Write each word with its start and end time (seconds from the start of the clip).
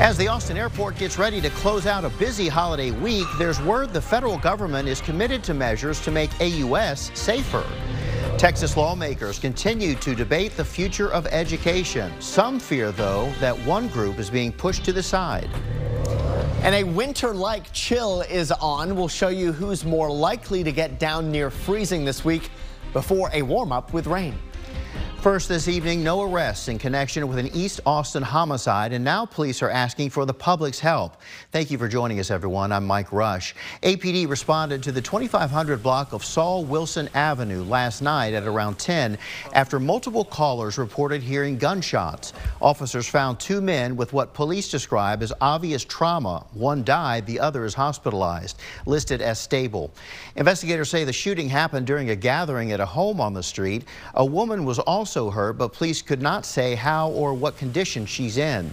As 0.00 0.16
the 0.16 0.28
Austin 0.28 0.56
airport 0.56 0.96
gets 0.96 1.18
ready 1.18 1.42
to 1.42 1.50
close 1.50 1.84
out 1.84 2.06
a 2.06 2.08
busy 2.08 2.48
holiday 2.48 2.90
week, 2.90 3.26
there's 3.36 3.60
word 3.60 3.92
the 3.92 4.00
federal 4.00 4.38
government 4.38 4.88
is 4.88 4.98
committed 4.98 5.44
to 5.44 5.52
measures 5.52 6.00
to 6.00 6.10
make 6.10 6.30
AUS 6.40 7.10
safer. 7.12 7.62
Texas 8.38 8.78
lawmakers 8.78 9.38
continue 9.38 9.94
to 9.96 10.14
debate 10.14 10.56
the 10.56 10.64
future 10.64 11.12
of 11.12 11.26
education. 11.26 12.10
Some 12.18 12.58
fear, 12.58 12.92
though, 12.92 13.30
that 13.40 13.54
one 13.66 13.88
group 13.88 14.18
is 14.18 14.30
being 14.30 14.52
pushed 14.52 14.86
to 14.86 14.92
the 14.94 15.02
side. 15.02 15.50
And 16.62 16.74
a 16.74 16.82
winter-like 16.82 17.70
chill 17.74 18.22
is 18.22 18.52
on. 18.52 18.96
We'll 18.96 19.06
show 19.06 19.28
you 19.28 19.52
who's 19.52 19.84
more 19.84 20.10
likely 20.10 20.64
to 20.64 20.72
get 20.72 20.98
down 20.98 21.30
near 21.30 21.50
freezing 21.50 22.06
this 22.06 22.24
week 22.24 22.48
before 22.94 23.28
a 23.34 23.42
warm-up 23.42 23.92
with 23.92 24.06
rain. 24.06 24.38
First 25.20 25.50
this 25.50 25.68
evening, 25.68 26.02
no 26.02 26.22
arrests 26.22 26.68
in 26.68 26.78
connection 26.78 27.28
with 27.28 27.36
an 27.36 27.48
East 27.48 27.80
Austin 27.84 28.22
homicide, 28.22 28.94
and 28.94 29.04
now 29.04 29.26
police 29.26 29.60
are 29.60 29.68
asking 29.68 30.08
for 30.08 30.24
the 30.24 30.32
public's 30.32 30.80
help. 30.80 31.18
Thank 31.52 31.70
you 31.70 31.76
for 31.76 31.88
joining 31.88 32.18
us, 32.20 32.30
everyone. 32.30 32.72
I'm 32.72 32.86
Mike 32.86 33.12
Rush. 33.12 33.54
APD 33.82 34.26
responded 34.26 34.82
to 34.82 34.92
the 34.92 35.02
2500 35.02 35.82
block 35.82 36.14
of 36.14 36.24
Saul 36.24 36.64
Wilson 36.64 37.10
Avenue 37.12 37.62
last 37.64 38.00
night 38.00 38.32
at 38.32 38.44
around 38.44 38.78
10 38.78 39.18
after 39.52 39.78
multiple 39.78 40.24
callers 40.24 40.78
reported 40.78 41.22
hearing 41.22 41.58
gunshots. 41.58 42.32
Officers 42.62 43.06
found 43.06 43.38
two 43.38 43.60
men 43.60 43.96
with 43.96 44.14
what 44.14 44.32
police 44.32 44.70
describe 44.70 45.22
as 45.22 45.34
obvious 45.42 45.84
trauma. 45.84 46.46
One 46.54 46.82
died, 46.82 47.26
the 47.26 47.40
other 47.40 47.66
is 47.66 47.74
hospitalized, 47.74 48.58
listed 48.86 49.20
as 49.20 49.38
stable. 49.38 49.92
Investigators 50.36 50.88
say 50.88 51.04
the 51.04 51.12
shooting 51.12 51.50
happened 51.50 51.86
during 51.86 52.08
a 52.08 52.16
gathering 52.16 52.72
at 52.72 52.80
a 52.80 52.86
home 52.86 53.20
on 53.20 53.34
the 53.34 53.42
street. 53.42 53.84
A 54.14 54.24
woman 54.24 54.64
was 54.64 54.78
also 54.78 55.09
also 55.10 55.28
hurt, 55.28 55.54
but 55.54 55.72
police 55.72 56.02
could 56.02 56.22
not 56.22 56.46
say 56.46 56.76
how 56.76 57.10
or 57.10 57.34
what 57.34 57.56
condition 57.56 58.06
she's 58.06 58.38
in. 58.38 58.72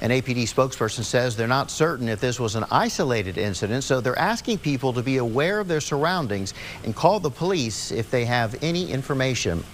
An 0.00 0.10
APD 0.10 0.42
spokesperson 0.42 1.02
says 1.04 1.34
they're 1.34 1.48
not 1.48 1.70
certain 1.70 2.06
if 2.06 2.20
this 2.20 2.38
was 2.38 2.54
an 2.54 2.66
isolated 2.70 3.38
incident, 3.38 3.82
so 3.82 3.98
they're 3.98 4.18
asking 4.18 4.58
people 4.58 4.92
to 4.92 5.02
be 5.02 5.16
aware 5.16 5.58
of 5.58 5.68
their 5.68 5.80
surroundings 5.80 6.52
and 6.84 6.94
call 6.94 7.18
the 7.18 7.30
police 7.30 7.92
if 7.92 8.10
they 8.10 8.26
have 8.26 8.62
any 8.62 8.90
information. 8.92 9.64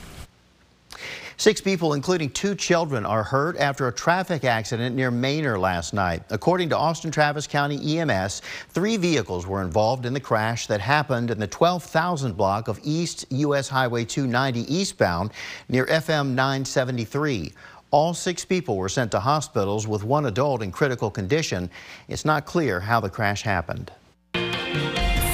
Six 1.38 1.60
people, 1.60 1.92
including 1.92 2.30
two 2.30 2.54
children, 2.54 3.04
are 3.04 3.22
hurt 3.22 3.58
after 3.58 3.86
a 3.86 3.92
traffic 3.92 4.44
accident 4.44 4.96
near 4.96 5.10
Manor 5.10 5.58
last 5.58 5.92
night. 5.92 6.22
According 6.30 6.70
to 6.70 6.78
Austin 6.78 7.10
Travis 7.10 7.46
County 7.46 7.98
EMS, 7.98 8.40
three 8.70 8.96
vehicles 8.96 9.46
were 9.46 9.60
involved 9.60 10.06
in 10.06 10.14
the 10.14 10.20
crash 10.20 10.66
that 10.68 10.80
happened 10.80 11.30
in 11.30 11.38
the 11.38 11.46
12,000 11.46 12.38
block 12.38 12.68
of 12.68 12.80
East 12.82 13.26
U.S. 13.28 13.68
Highway 13.68 14.06
290 14.06 14.74
eastbound 14.74 15.30
near 15.68 15.84
FM 15.84 16.28
973. 16.28 17.52
All 17.90 18.14
six 18.14 18.46
people 18.46 18.78
were 18.78 18.88
sent 18.88 19.10
to 19.10 19.20
hospitals 19.20 19.86
with 19.86 20.04
one 20.04 20.24
adult 20.24 20.62
in 20.62 20.72
critical 20.72 21.10
condition. 21.10 21.68
It's 22.08 22.24
not 22.24 22.46
clear 22.46 22.80
how 22.80 23.00
the 23.00 23.10
crash 23.10 23.42
happened. 23.42 23.92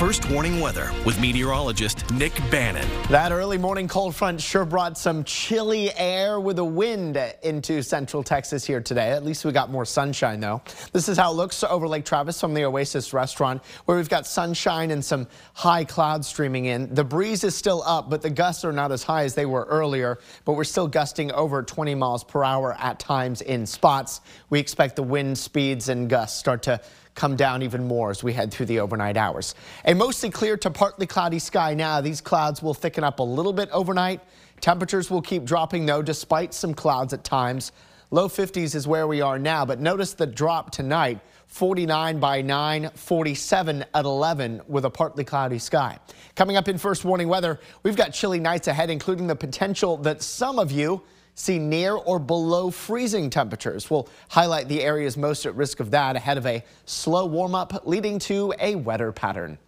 First 0.02 0.28
warning 0.30 0.58
weather 0.58 0.90
with 1.06 1.20
meteorologist 1.20 2.10
Nick 2.10 2.32
Bannin. 2.50 2.88
That 3.08 3.30
early 3.30 3.56
morning 3.56 3.86
cold 3.86 4.16
front 4.16 4.40
sure 4.40 4.64
brought 4.64 4.98
some 4.98 5.22
chilly 5.22 5.94
air 5.94 6.40
with 6.40 6.58
a 6.58 6.64
wind 6.64 7.16
into 7.44 7.84
central 7.84 8.24
Texas 8.24 8.64
here 8.64 8.80
today. 8.80 9.10
At 9.10 9.24
least 9.24 9.44
we 9.44 9.52
got 9.52 9.70
more 9.70 9.84
sunshine 9.84 10.40
though. 10.40 10.60
This 10.92 11.08
is 11.08 11.16
how 11.16 11.30
it 11.30 11.36
looks 11.36 11.62
over 11.62 11.86
Lake 11.86 12.04
Travis 12.04 12.40
from 12.40 12.52
the 12.52 12.64
Oasis 12.64 13.12
restaurant 13.12 13.62
where 13.84 13.96
we've 13.96 14.08
got 14.08 14.26
sunshine 14.26 14.90
and 14.90 15.04
some 15.04 15.28
high 15.54 15.84
clouds 15.84 16.26
streaming 16.26 16.64
in. 16.64 16.92
The 16.92 17.04
breeze 17.04 17.44
is 17.44 17.54
still 17.54 17.84
up, 17.86 18.10
but 18.10 18.22
the 18.22 18.30
gusts 18.30 18.64
are 18.64 18.72
not 18.72 18.90
as 18.90 19.04
high 19.04 19.22
as 19.22 19.36
they 19.36 19.46
were 19.46 19.66
earlier, 19.70 20.18
but 20.44 20.54
we're 20.54 20.64
still 20.64 20.88
gusting 20.88 21.30
over 21.30 21.62
20 21.62 21.94
miles 21.94 22.24
per 22.24 22.42
hour 22.42 22.74
at 22.80 22.98
times 22.98 23.40
in 23.40 23.66
spots. 23.66 24.20
We 24.50 24.58
expect 24.58 24.96
the 24.96 25.04
wind 25.04 25.38
speeds 25.38 25.88
and 25.88 26.10
gusts 26.10 26.40
start 26.40 26.64
to 26.64 26.80
come 27.14 27.36
down 27.36 27.62
even 27.62 27.86
more 27.86 28.10
as 28.10 28.22
we 28.22 28.32
head 28.32 28.52
through 28.52 28.66
the 28.66 28.80
overnight 28.80 29.16
hours. 29.16 29.54
A 29.84 29.94
mostly 29.94 30.30
clear 30.30 30.56
to 30.58 30.70
partly 30.70 31.06
cloudy 31.06 31.38
sky 31.38 31.74
now. 31.74 32.00
These 32.00 32.20
clouds 32.20 32.62
will 32.62 32.74
thicken 32.74 33.04
up 33.04 33.18
a 33.18 33.22
little 33.22 33.52
bit 33.52 33.68
overnight. 33.70 34.20
Temperatures 34.60 35.10
will 35.10 35.22
keep 35.22 35.44
dropping 35.44 35.86
though 35.86 36.02
despite 36.02 36.54
some 36.54 36.74
clouds 36.74 37.12
at 37.12 37.24
times. 37.24 37.72
Low 38.10 38.28
50s 38.28 38.74
is 38.74 38.86
where 38.86 39.06
we 39.06 39.22
are 39.22 39.38
now, 39.38 39.64
but 39.64 39.80
notice 39.80 40.12
the 40.12 40.26
drop 40.26 40.70
tonight. 40.70 41.20
49 41.46 42.18
by 42.18 42.40
9, 42.40 42.90
47 42.94 43.84
at 43.94 44.04
11 44.04 44.62
with 44.68 44.86
a 44.86 44.90
partly 44.90 45.24
cloudy 45.24 45.58
sky. 45.58 45.98
Coming 46.34 46.56
up 46.56 46.66
in 46.66 46.78
first 46.78 47.04
warning 47.04 47.28
weather, 47.28 47.60
we've 47.82 47.96
got 47.96 48.14
chilly 48.14 48.40
nights 48.40 48.68
ahead, 48.68 48.88
including 48.88 49.26
the 49.26 49.36
potential 49.36 49.98
that 49.98 50.22
some 50.22 50.58
of 50.58 50.72
you 50.72 51.02
see 51.34 51.58
near 51.58 51.94
or 51.94 52.18
below 52.18 52.70
freezing 52.70 53.30
temperatures. 53.30 53.90
We'll 53.90 54.08
highlight 54.28 54.68
the 54.68 54.82
areas 54.82 55.16
most 55.16 55.46
at 55.46 55.54
risk 55.54 55.80
of 55.80 55.90
that 55.92 56.16
ahead 56.16 56.38
of 56.38 56.46
a 56.46 56.64
slow 56.86 57.26
warm 57.26 57.54
up 57.54 57.86
leading 57.86 58.18
to 58.20 58.54
a 58.58 58.74
wetter 58.74 59.12
pattern. 59.12 59.58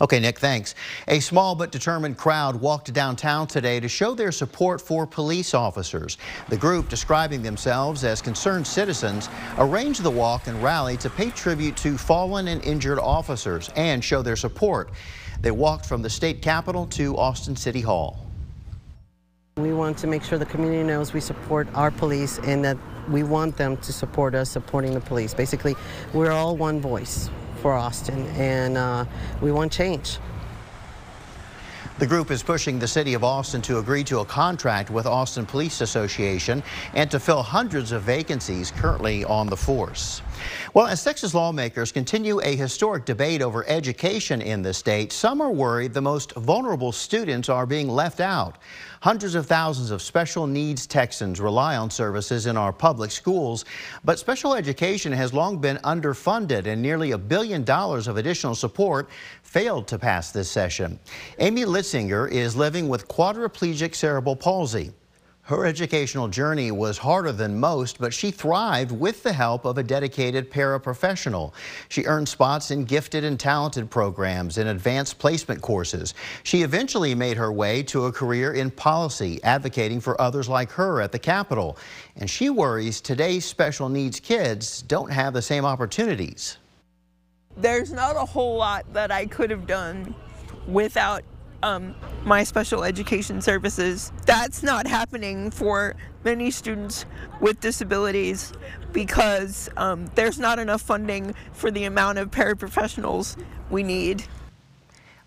Okay, 0.00 0.20
Nick, 0.20 0.38
thanks. 0.38 0.74
A 1.08 1.20
small 1.20 1.54
but 1.54 1.72
determined 1.72 2.18
crowd 2.18 2.56
walked 2.56 2.92
downtown 2.92 3.46
today 3.46 3.80
to 3.80 3.88
show 3.88 4.14
their 4.14 4.32
support 4.32 4.80
for 4.80 5.06
police 5.06 5.54
officers. 5.54 6.18
The 6.48 6.56
group, 6.56 6.90
describing 6.90 7.42
themselves 7.42 8.04
as 8.04 8.20
concerned 8.20 8.66
citizens, 8.66 9.30
arranged 9.56 10.02
the 10.02 10.10
walk 10.10 10.48
and 10.48 10.62
rally 10.62 10.98
to 10.98 11.08
pay 11.08 11.30
tribute 11.30 11.76
to 11.78 11.96
fallen 11.96 12.48
and 12.48 12.62
injured 12.62 12.98
officers 12.98 13.70
and 13.74 14.04
show 14.04 14.20
their 14.20 14.36
support. 14.36 14.90
They 15.40 15.50
walked 15.50 15.86
from 15.86 16.02
the 16.02 16.10
state 16.10 16.42
capitol 16.42 16.86
to 16.88 17.16
Austin 17.16 17.56
City 17.56 17.80
Hall. 17.80 18.25
We 19.58 19.72
want 19.72 19.96
to 20.00 20.06
make 20.06 20.22
sure 20.22 20.36
the 20.36 20.44
community 20.44 20.82
knows 20.82 21.14
we 21.14 21.20
support 21.20 21.66
our 21.72 21.90
police 21.90 22.38
and 22.40 22.62
that 22.62 22.76
we 23.08 23.22
want 23.22 23.56
them 23.56 23.78
to 23.78 23.90
support 23.90 24.34
us 24.34 24.50
supporting 24.50 24.92
the 24.92 25.00
police. 25.00 25.32
Basically, 25.32 25.74
we're 26.12 26.30
all 26.30 26.58
one 26.58 26.78
voice 26.78 27.30
for 27.62 27.72
Austin 27.72 28.26
and 28.36 28.76
uh, 28.76 29.06
we 29.40 29.50
want 29.50 29.72
change. 29.72 30.18
The 31.98 32.06
group 32.06 32.30
is 32.30 32.42
pushing 32.42 32.78
the 32.78 32.86
city 32.86 33.14
of 33.14 33.24
Austin 33.24 33.62
to 33.62 33.78
agree 33.78 34.04
to 34.04 34.18
a 34.18 34.24
contract 34.26 34.90
with 34.90 35.06
Austin 35.06 35.46
Police 35.46 35.80
Association 35.80 36.62
and 36.92 37.10
to 37.10 37.18
fill 37.18 37.42
hundreds 37.42 37.90
of 37.90 38.02
vacancies 38.02 38.70
currently 38.70 39.24
on 39.24 39.46
the 39.46 39.56
force. 39.56 40.20
Well, 40.74 40.88
as 40.88 41.02
Texas 41.02 41.32
lawmakers 41.32 41.92
continue 41.92 42.38
a 42.42 42.54
historic 42.54 43.06
debate 43.06 43.40
over 43.40 43.66
education 43.66 44.42
in 44.42 44.60
the 44.60 44.74
state, 44.74 45.10
some 45.10 45.40
are 45.40 45.50
worried 45.50 45.94
the 45.94 46.02
most 46.02 46.34
vulnerable 46.34 46.92
students 46.92 47.48
are 47.48 47.64
being 47.64 47.88
left 47.88 48.20
out. 48.20 48.58
Hundreds 49.00 49.34
of 49.34 49.46
thousands 49.46 49.90
of 49.90 50.02
special 50.02 50.46
needs 50.46 50.86
Texans 50.86 51.40
rely 51.40 51.76
on 51.76 51.88
services 51.88 52.44
in 52.44 52.58
our 52.58 52.72
public 52.72 53.10
schools, 53.10 53.64
but 54.04 54.18
special 54.18 54.54
education 54.54 55.12
has 55.12 55.32
long 55.32 55.58
been 55.58 55.76
underfunded 55.78 56.66
and 56.66 56.82
nearly 56.82 57.12
a 57.12 57.18
billion 57.18 57.64
dollars 57.64 58.06
of 58.06 58.18
additional 58.18 58.54
support 58.54 59.08
failed 59.56 59.88
to 59.88 59.98
pass 59.98 60.32
this 60.32 60.50
session. 60.50 60.98
Amy 61.38 61.62
Litzinger 61.62 62.30
is 62.30 62.54
living 62.54 62.90
with 62.90 63.08
quadriplegic 63.08 63.94
cerebral 63.94 64.36
palsy. 64.36 64.92
Her 65.40 65.64
educational 65.64 66.28
journey 66.28 66.70
was 66.72 66.98
harder 66.98 67.32
than 67.32 67.58
most, 67.58 67.98
but 67.98 68.12
she 68.12 68.30
thrived 68.30 68.92
with 68.92 69.22
the 69.22 69.32
help 69.32 69.64
of 69.64 69.78
a 69.78 69.82
dedicated 69.82 70.50
paraprofessional. 70.50 71.54
She 71.88 72.04
earned 72.04 72.28
spots 72.28 72.70
in 72.70 72.84
gifted 72.84 73.24
and 73.24 73.40
talented 73.40 73.90
programs 73.90 74.58
and 74.58 74.68
advanced 74.68 75.18
placement 75.18 75.62
courses. 75.62 76.12
She 76.42 76.60
eventually 76.60 77.14
made 77.14 77.38
her 77.38 77.50
way 77.50 77.82
to 77.84 78.04
a 78.04 78.12
career 78.12 78.52
in 78.52 78.70
policy, 78.70 79.42
advocating 79.42 80.02
for 80.02 80.20
others 80.20 80.50
like 80.50 80.70
her 80.72 81.00
at 81.00 81.12
the 81.12 81.18
Capitol. 81.18 81.78
And 82.16 82.28
she 82.28 82.50
worries 82.50 83.00
today's 83.00 83.46
special 83.46 83.88
needs 83.88 84.20
kids 84.20 84.82
don't 84.82 85.10
have 85.10 85.32
the 85.32 85.40
same 85.40 85.64
opportunities. 85.64 86.58
There's 87.56 87.92
not 87.92 88.16
a 88.16 88.26
whole 88.26 88.56
lot 88.56 88.92
that 88.92 89.10
I 89.10 89.26
could 89.26 89.50
have 89.50 89.66
done 89.66 90.14
without 90.66 91.22
um, 91.62 91.94
my 92.24 92.44
special 92.44 92.84
education 92.84 93.40
services. 93.40 94.12
That's 94.26 94.62
not 94.62 94.86
happening 94.86 95.50
for 95.50 95.94
many 96.24 96.50
students 96.50 97.06
with 97.40 97.60
disabilities 97.60 98.52
because 98.92 99.68
um, 99.76 100.06
there's 100.14 100.38
not 100.38 100.58
enough 100.58 100.82
funding 100.82 101.34
for 101.52 101.70
the 101.70 101.84
amount 101.84 102.18
of 102.18 102.30
paraprofessionals 102.30 103.36
we 103.70 103.82
need. 103.82 104.24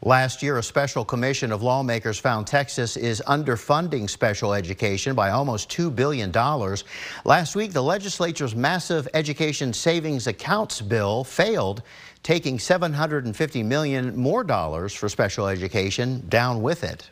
Last 0.02 0.42
year, 0.42 0.58
a 0.58 0.64
special 0.64 1.04
commission 1.04 1.52
of 1.52 1.62
lawmakers 1.62 2.18
found 2.18 2.48
Texas 2.48 2.96
is 2.96 3.22
underfunding 3.28 4.10
special 4.10 4.54
education 4.54 5.14
by 5.14 5.32
almost 5.32 5.70
$2 5.72 5.94
billion. 5.94 6.32
Last 7.26 7.56
week, 7.58 7.74
the 7.74 7.84
legislature's 7.84 8.56
massive 8.56 9.10
education 9.14 9.74
savings 9.74 10.28
accounts 10.28 10.80
bill 10.80 11.26
failed 11.26 11.82
taking 12.24 12.58
$750 12.58 13.66
million 13.66 14.16
more 14.16 14.46
dollars 14.46 14.94
for 14.94 15.10
special 15.10 15.48
education 15.48 16.26
down 16.30 16.62
with 16.62 16.86
it. 16.86 17.10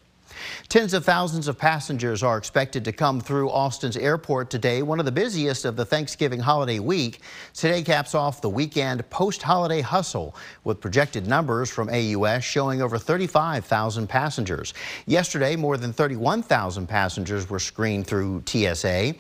Tens 0.70 0.94
of 0.94 1.06
thousands 1.06 1.48
of 1.48 1.58
passengers 1.58 2.24
are 2.24 2.38
expected 2.38 2.86
to 2.86 2.92
come 2.92 3.22
through 3.22 3.50
Austin's 3.50 3.98
airport 3.98 4.50
today, 4.50 4.82
one 4.82 5.00
of 5.00 5.06
the 5.06 5.12
busiest 5.12 5.66
of 5.66 5.76
the 5.76 5.86
Thanksgiving 5.86 6.40
holiday 6.40 6.80
week. 6.80 7.22
Today 7.54 7.82
caps 7.82 8.16
off 8.16 8.42
the 8.42 8.50
weekend 8.50 9.10
post-holiday 9.10 9.82
hustle 9.82 10.36
with 10.64 10.82
projected 10.82 11.28
numbers 11.28 11.70
from 11.70 11.90
AUS 11.90 12.44
showing 12.44 12.82
over 12.82 12.98
35,000 12.98 14.08
passengers. 14.08 14.74
Yesterday, 15.06 15.56
more 15.56 15.78
than 15.78 15.94
31,000 15.94 16.88
passengers 16.88 17.50
were 17.50 17.60
screened 17.60 18.08
through 18.08 18.44
TSA. 18.46 19.16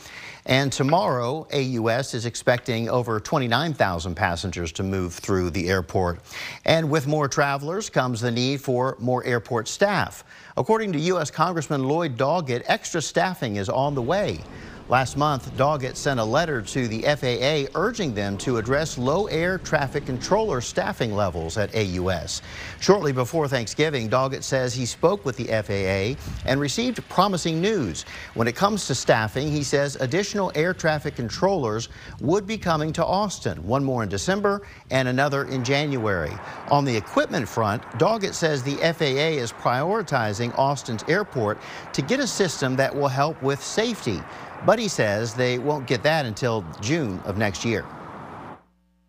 And 0.48 0.72
tomorrow, 0.72 1.46
AUS 1.54 2.14
is 2.14 2.26
expecting 2.26 2.88
over 2.88 3.20
29,000 3.20 4.16
passengers 4.16 4.72
to 4.74 4.84
move 4.84 5.14
through 5.14 5.50
the 5.50 5.70
airport. 5.70 6.20
And 6.64 6.90
with 6.90 7.06
more 7.06 7.28
travelers 7.28 7.90
comes 7.90 8.22
the 8.22 8.32
need 8.32 8.62
for 8.62 8.96
more 8.98 9.26
airport 9.26 9.68
staff. 9.68 10.24
According 10.56 10.94
to 10.94 11.00
U.S. 11.00 11.30
Congressman 11.30 11.84
Lloyd 11.84 12.18
Doggett, 12.18 12.64
extra 12.68 13.02
staffing 13.02 13.58
is 13.58 13.68
on 13.68 13.94
the 13.94 14.02
way. 14.02 14.40
Last 14.89 15.18
month, 15.18 15.54
Doggett 15.57 15.98
sent 15.98 16.18
a 16.18 16.24
letter 16.24 16.62
to 16.62 16.88
the 16.88 17.01
FAA 17.01 17.69
urging 17.78 18.13
them 18.13 18.38
to 18.38 18.56
address 18.56 18.98
low 18.98 19.28
air 19.28 19.57
traffic 19.57 20.06
controller 20.06 20.62
staffing 20.62 21.13
levels 21.13 21.57
at 21.57 21.75
AUS. 21.75 22.42
Shortly 22.80 23.12
before 23.12 23.50
Thanksgiving, 23.50 24.07
Doggett 24.10 24.44
says 24.44 24.74
he 24.74 24.86
spoke 24.86 25.25
with 25.25 25.36
the 25.36 25.48
FAA 25.48 26.18
and 26.50 26.62
received 26.62 27.06
promising 27.10 27.60
news. 27.60 28.04
When 28.34 28.48
it 28.48 28.56
comes 28.56 28.88
to 28.88 28.95
staffing, 28.95 29.51
he 29.51 29.62
says 29.62 29.98
additional 29.98 30.54
air 30.56 30.74
traffic 30.74 31.18
controllers 31.18 31.90
would 32.22 32.48
be 32.48 32.57
coming 32.57 32.94
to 32.94 33.06
Austin, 33.06 33.62
one 33.68 33.83
more 33.83 34.04
in 34.04 34.10
December 34.10 34.66
and 34.90 35.10
another 35.10 35.44
in 35.48 35.66
January. 35.66 36.31
On 36.72 36.86
the 36.86 36.95
equipment 36.95 37.50
front, 37.50 37.83
Doggett 38.00 38.33
says 38.33 38.63
the 38.63 38.78
FAA 38.78 39.36
is 39.36 39.51
prioritizing 39.51 40.57
Austin's 40.57 41.04
airport 41.10 41.57
to 41.92 42.01
get 42.01 42.22
a 42.22 42.28
system 42.28 42.78
that 42.78 42.95
will 42.95 43.10
help 43.10 43.42
with 43.42 43.62
safety. 43.62 44.22
But 44.65 44.80
he 44.80 44.88
says 44.88 45.33
they 45.33 45.59
won't 45.59 45.88
get 45.88 46.04
that 46.04 46.25
until 46.25 46.65
June 46.81 47.19
of 47.25 47.38
next 47.38 47.63
year. 47.63 47.86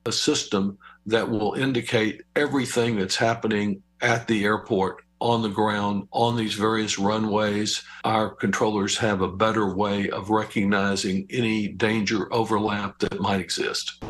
A 0.07 0.13
system 0.13 0.79
that 1.07 1.29
will 1.29 1.55
indicate 1.55 2.23
everything 2.37 2.97
that's 2.97 3.17
happening 3.17 3.83
at 4.01 4.27
the 4.29 4.45
airport 4.45 5.03
on 5.21 5.43
the 5.43 5.49
ground 5.49 6.07
on 6.13 6.37
these 6.37 6.55
various 6.55 6.99
runways. 6.99 7.83
Our 8.05 8.31
controllers 8.31 8.97
have 8.99 9.21
a 9.21 9.29
better 9.29 9.75
way 9.75 10.11
of 10.11 10.31
recognizing 10.31 11.27
any 11.31 11.69
danger 11.69 12.33
overlap 12.33 12.99
that 13.01 13.21
might 13.21 13.41
exist. 13.41 14.03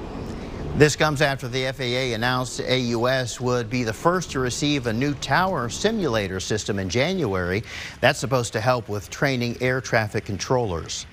This 0.76 0.94
comes 0.94 1.22
after 1.22 1.48
the 1.48 1.72
FAA 1.72 2.14
announced 2.14 2.60
AUS 2.60 3.40
would 3.40 3.68
be 3.68 3.82
the 3.82 3.92
first 3.92 4.30
to 4.30 4.38
receive 4.38 4.86
a 4.86 4.92
new 4.92 5.12
tower 5.14 5.68
simulator 5.68 6.38
system 6.38 6.78
in 6.78 6.88
January. 6.88 7.64
That's 8.00 8.20
supposed 8.20 8.52
to 8.52 8.60
help 8.60 8.88
with 8.88 9.10
training 9.10 9.56
air 9.60 9.80
traffic 9.80 10.24
controllers. 10.24 11.04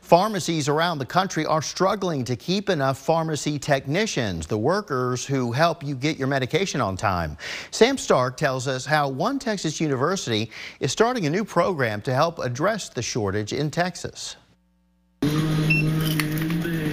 Pharmacies 0.00 0.68
around 0.68 0.98
the 0.98 1.06
country 1.06 1.46
are 1.46 1.62
struggling 1.62 2.24
to 2.24 2.36
keep 2.36 2.68
enough 2.68 2.98
pharmacy 2.98 3.58
technicians, 3.58 4.46
the 4.46 4.58
workers 4.58 5.24
who 5.24 5.52
help 5.52 5.82
you 5.82 5.94
get 5.94 6.16
your 6.16 6.28
medication 6.28 6.80
on 6.80 6.96
time. 6.96 7.36
Sam 7.70 7.98
Stark 7.98 8.36
tells 8.36 8.68
us 8.68 8.86
how 8.86 9.08
one 9.08 9.38
Texas 9.38 9.80
university 9.80 10.50
is 10.80 10.92
starting 10.92 11.26
a 11.26 11.30
new 11.30 11.44
program 11.44 12.00
to 12.02 12.14
help 12.14 12.38
address 12.38 12.88
the 12.88 13.02
shortage 13.02 13.52
in 13.52 13.70
Texas. 13.70 14.36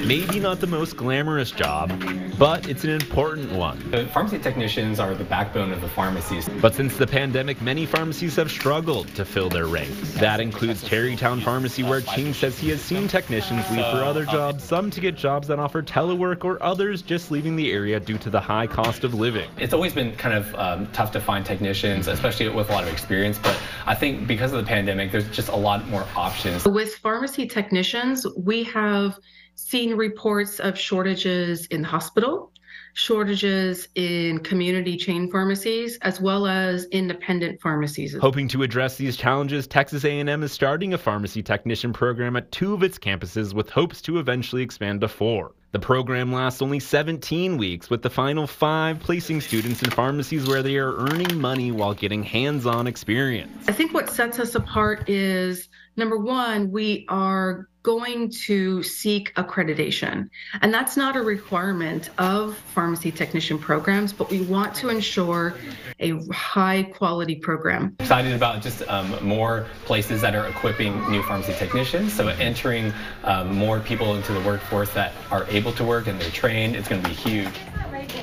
Maybe 0.05 0.39
not 0.39 0.59
the 0.59 0.67
most 0.67 0.97
glamorous 0.97 1.51
job, 1.51 1.91
but 2.39 2.67
it's 2.67 2.83
an 2.83 2.89
important 2.89 3.51
one. 3.51 3.91
The 3.91 4.07
pharmacy 4.07 4.39
technicians 4.39 4.99
are 4.99 5.13
the 5.13 5.23
backbone 5.23 5.71
of 5.71 5.81
the 5.81 5.87
pharmacies. 5.87 6.49
But 6.61 6.73
since 6.73 6.97
the 6.97 7.05
pandemic, 7.05 7.61
many 7.61 7.85
pharmacies 7.85 8.35
have 8.37 8.49
struggled 8.49 9.07
to 9.15 9.25
fill 9.25 9.49
their 9.49 9.67
ranks. 9.67 10.13
That 10.13 10.39
includes 10.39 10.83
Tarrytown 10.83 11.41
Pharmacy, 11.41 11.83
where 11.83 12.01
King 12.01 12.33
says 12.33 12.57
he 12.57 12.69
has 12.69 12.81
seen 12.81 13.07
technicians 13.07 13.69
leave 13.69 13.85
for 13.85 14.03
other 14.03 14.25
jobs, 14.25 14.63
some 14.63 14.89
to 14.89 14.99
get 14.99 15.15
jobs 15.15 15.47
that 15.49 15.59
offer 15.59 15.83
telework, 15.83 16.43
or 16.43 16.61
others 16.63 17.01
just 17.01 17.29
leaving 17.29 17.55
the 17.55 17.71
area 17.71 17.99
due 17.99 18.17
to 18.17 18.29
the 18.29 18.39
high 18.39 18.67
cost 18.67 19.03
of 19.03 19.13
living. 19.13 19.49
It's 19.57 19.73
always 19.73 19.93
been 19.93 20.15
kind 20.15 20.35
of 20.35 20.55
um, 20.55 20.91
tough 20.93 21.11
to 21.11 21.21
find 21.21 21.45
technicians, 21.45 22.07
especially 22.07 22.49
with 22.49 22.69
a 22.69 22.73
lot 22.73 22.83
of 22.83 22.91
experience, 22.91 23.37
but 23.37 23.57
I 23.85 23.95
think 23.95 24.27
because 24.27 24.51
of 24.51 24.59
the 24.59 24.67
pandemic, 24.67 25.11
there's 25.11 25.29
just 25.29 25.49
a 25.49 25.55
lot 25.55 25.87
more 25.89 26.05
options. 26.15 26.65
With 26.65 26.95
pharmacy 26.95 27.47
technicians, 27.47 28.25
we 28.35 28.63
have 28.63 29.17
seen 29.55 29.95
reports 29.95 30.59
of 30.59 30.77
shortages 30.77 31.65
in 31.67 31.81
the 31.81 31.87
hospital, 31.87 32.51
shortages 32.93 33.87
in 33.95 34.39
community 34.39 34.97
chain 34.97 35.31
pharmacies, 35.31 35.97
as 36.01 36.19
well 36.19 36.45
as 36.47 36.85
independent 36.85 37.61
pharmacies. 37.61 38.15
Hoping 38.19 38.47
to 38.49 38.63
address 38.63 38.97
these 38.97 39.15
challenges, 39.15 39.67
Texas 39.67 40.03
A&M 40.03 40.43
is 40.43 40.51
starting 40.51 40.93
a 40.93 40.97
pharmacy 40.97 41.41
technician 41.41 41.93
program 41.93 42.35
at 42.35 42.51
two 42.51 42.73
of 42.73 42.83
its 42.83 42.97
campuses 42.97 43.53
with 43.53 43.69
hopes 43.69 44.01
to 44.01 44.19
eventually 44.19 44.61
expand 44.61 45.01
to 45.01 45.07
four. 45.07 45.53
The 45.71 45.79
program 45.79 46.33
lasts 46.33 46.61
only 46.61 46.81
17 46.81 47.55
weeks, 47.57 47.89
with 47.89 48.01
the 48.01 48.09
final 48.09 48.45
five 48.45 48.99
placing 48.99 49.39
students 49.39 49.81
in 49.81 49.89
pharmacies 49.89 50.45
where 50.45 50.61
they 50.61 50.75
are 50.75 50.93
earning 50.93 51.39
money 51.39 51.71
while 51.71 51.93
getting 51.93 52.23
hands 52.23 52.65
on 52.65 52.87
experience. 52.87 53.69
I 53.69 53.71
think 53.71 53.93
what 53.93 54.09
sets 54.09 54.37
us 54.37 54.53
apart 54.53 55.07
is 55.07 55.69
number 56.01 56.17
one, 56.17 56.71
we 56.71 57.05
are 57.07 57.69
going 57.83 58.29
to 58.29 58.83
seek 58.83 59.33
accreditation. 59.35 60.29
And 60.61 60.73
that's 60.73 60.97
not 60.97 61.15
a 61.15 61.21
requirement 61.21 62.09
of 62.17 62.57
pharmacy 62.57 63.11
technician 63.11 63.57
programs, 63.57 64.11
but 64.13 64.29
we 64.29 64.41
want 64.41 64.75
to 64.75 64.89
ensure 64.89 65.55
a 65.99 66.19
high 66.31 66.83
quality 66.83 67.35
program. 67.35 67.95
Excited 67.99 68.33
about 68.33 68.61
just 68.61 68.83
um, 68.87 69.15
more 69.25 69.67
places 69.85 70.21
that 70.21 70.35
are 70.35 70.47
equipping 70.47 71.09
new 71.09 71.23
pharmacy 71.23 71.53
technicians. 71.53 72.13
So 72.13 72.27
entering 72.27 72.93
um, 73.23 73.55
more 73.55 73.79
people 73.79 74.15
into 74.15 74.33
the 74.33 74.41
workforce 74.41 74.91
that 74.93 75.13
are 75.31 75.45
able 75.49 75.71
to 75.73 75.83
work 75.83 76.07
and 76.07 76.19
they're 76.19 76.29
trained, 76.31 76.75
it's 76.75 76.87
going 76.87 77.01
to 77.03 77.09
be 77.09 77.15
huge. 77.15 77.53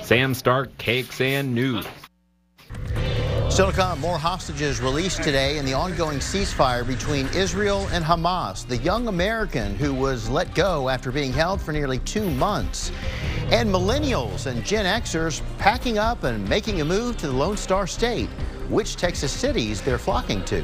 Sam 0.02 0.34
Stark, 0.34 0.76
KXAN 0.78 1.48
News. 1.48 1.86
Still 3.50 3.70
to 3.70 3.72
come, 3.72 3.98
more 3.98 4.18
hostages 4.18 4.80
released 4.80 5.22
today 5.22 5.58
in 5.58 5.64
the 5.64 5.72
ongoing 5.72 6.18
ceasefire 6.18 6.86
between 6.86 7.26
Israel 7.28 7.88
and 7.90 8.04
Hamas. 8.04 8.64
The 8.66 8.76
young 8.76 9.08
American 9.08 9.74
who 9.74 9.92
was 9.92 10.28
let 10.28 10.54
go 10.54 10.88
after 10.88 11.10
being 11.10 11.32
held 11.32 11.60
for 11.60 11.72
nearly 11.72 11.98
two 12.00 12.30
months. 12.30 12.92
And 13.50 13.68
millennials 13.68 14.46
and 14.46 14.64
Gen 14.64 14.84
Xers 14.84 15.40
packing 15.58 15.98
up 15.98 16.22
and 16.22 16.48
making 16.48 16.82
a 16.82 16.84
move 16.84 17.16
to 17.16 17.26
the 17.26 17.32
Lone 17.32 17.56
Star 17.56 17.86
State. 17.88 18.28
Which 18.68 18.96
Texas 18.96 19.32
cities 19.32 19.80
they're 19.80 19.98
flocking 19.98 20.44
to. 20.44 20.62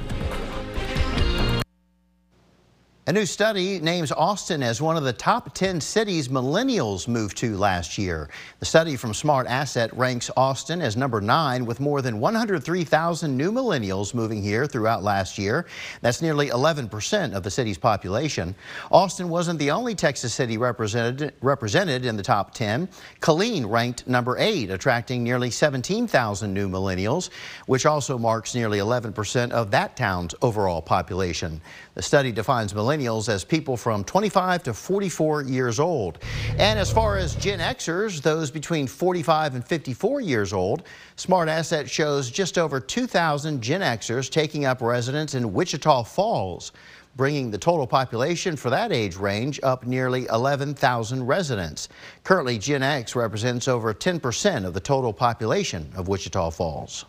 A 3.06 3.12
new 3.12 3.26
study 3.26 3.80
names 3.80 4.10
Austin 4.12 4.62
as 4.62 4.80
one 4.80 4.96
of 4.96 5.04
the 5.04 5.12
top 5.12 5.52
10 5.52 5.78
cities 5.82 6.28
millennials 6.28 7.06
moved 7.06 7.36
to 7.36 7.54
last 7.58 7.98
year. 7.98 8.30
The 8.60 8.64
study 8.64 8.96
from 8.96 9.12
Smart 9.12 9.46
Asset 9.46 9.94
ranks 9.94 10.30
Austin 10.38 10.80
as 10.80 10.96
number 10.96 11.20
nine 11.20 11.66
with 11.66 11.80
more 11.80 12.00
than 12.00 12.18
103,000 12.18 13.36
new 13.36 13.52
millennials 13.52 14.14
moving 14.14 14.42
here 14.42 14.66
throughout 14.66 15.02
last 15.02 15.36
year. 15.36 15.66
That's 16.00 16.22
nearly 16.22 16.48
11% 16.48 17.34
of 17.34 17.42
the 17.42 17.50
city's 17.50 17.76
population. 17.76 18.54
Austin 18.90 19.28
wasn't 19.28 19.58
the 19.58 19.70
only 19.70 19.94
Texas 19.94 20.32
city 20.32 20.56
represented, 20.56 21.34
represented 21.42 22.06
in 22.06 22.16
the 22.16 22.22
top 22.22 22.54
10. 22.54 22.88
Killeen 23.20 23.68
ranked 23.68 24.06
number 24.06 24.38
eight, 24.38 24.70
attracting 24.70 25.22
nearly 25.22 25.50
17,000 25.50 26.54
new 26.54 26.70
millennials, 26.70 27.28
which 27.66 27.84
also 27.84 28.16
marks 28.16 28.54
nearly 28.54 28.78
11% 28.78 29.50
of 29.50 29.70
that 29.72 29.94
town's 29.94 30.34
overall 30.40 30.80
population. 30.80 31.60
The 31.96 32.02
study 32.02 32.32
defines 32.32 32.72
millennials 32.72 32.93
as 32.94 33.44
people 33.44 33.76
from 33.76 34.04
25 34.04 34.62
to 34.62 34.74
44 34.74 35.42
years 35.42 35.80
old. 35.80 36.18
And 36.58 36.78
as 36.78 36.92
far 36.92 37.16
as 37.16 37.34
Gen 37.34 37.58
Xers, 37.58 38.22
those 38.22 38.50
between 38.50 38.86
45 38.86 39.56
and 39.56 39.66
54 39.66 40.20
years 40.20 40.52
old, 40.52 40.84
Smart 41.16 41.48
Asset 41.48 41.90
shows 41.90 42.30
just 42.30 42.56
over 42.56 42.78
2,000 42.78 43.60
Gen 43.60 43.80
Xers 43.80 44.30
taking 44.30 44.64
up 44.64 44.80
residence 44.80 45.34
in 45.34 45.52
Wichita 45.52 46.04
Falls 46.04 46.72
bringing 47.16 47.50
the 47.50 47.58
total 47.58 47.86
population 47.86 48.56
for 48.56 48.70
that 48.70 48.92
age 48.92 49.16
range 49.16 49.60
up 49.62 49.86
nearly 49.86 50.26
11,000 50.26 51.24
residents. 51.24 51.88
Currently, 52.24 52.58
Gen 52.58 52.82
X 52.82 53.14
represents 53.14 53.68
over 53.68 53.94
10% 53.94 54.64
of 54.64 54.74
the 54.74 54.80
total 54.80 55.12
population 55.12 55.90
of 55.96 56.08
Wichita 56.08 56.50
Falls. 56.50 57.04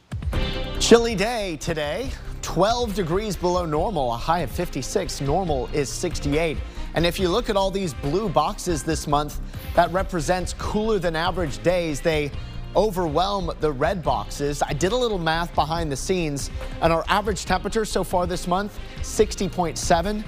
Chilly 0.86 1.16
day 1.16 1.58
today. 1.60 2.12
12 2.44 2.94
degrees 2.94 3.36
below 3.36 3.66
normal, 3.66 4.14
a 4.14 4.18
high 4.18 4.42
of 4.42 4.52
56. 4.52 5.20
Normal 5.20 5.68
is 5.74 5.90
68. 5.90 6.60
And 6.94 7.08
if 7.08 7.20
you 7.20 7.28
look 7.28 7.50
at 7.50 7.58
all 7.58 7.72
these 7.72 7.96
blue 7.96 8.30
boxes 8.30 8.84
this 8.84 9.08
month, 9.08 9.40
that 9.74 9.92
represents 9.92 10.54
cooler 10.60 11.00
than 11.00 11.16
average 11.16 11.58
days. 11.64 12.02
They 12.02 12.30
overwhelm 12.76 13.50
the 13.62 13.72
red 13.72 14.04
boxes. 14.04 14.62
I 14.62 14.74
did 14.74 14.92
a 14.92 14.96
little 14.96 15.18
math 15.18 15.56
behind 15.56 15.92
the 15.92 15.96
scenes, 15.96 16.52
and 16.84 16.94
our 16.94 17.04
average 17.08 17.46
temperature 17.46 17.84
so 17.84 18.04
far 18.04 18.28
this 18.28 18.46
month, 18.46 18.78
60.7. 18.98 20.24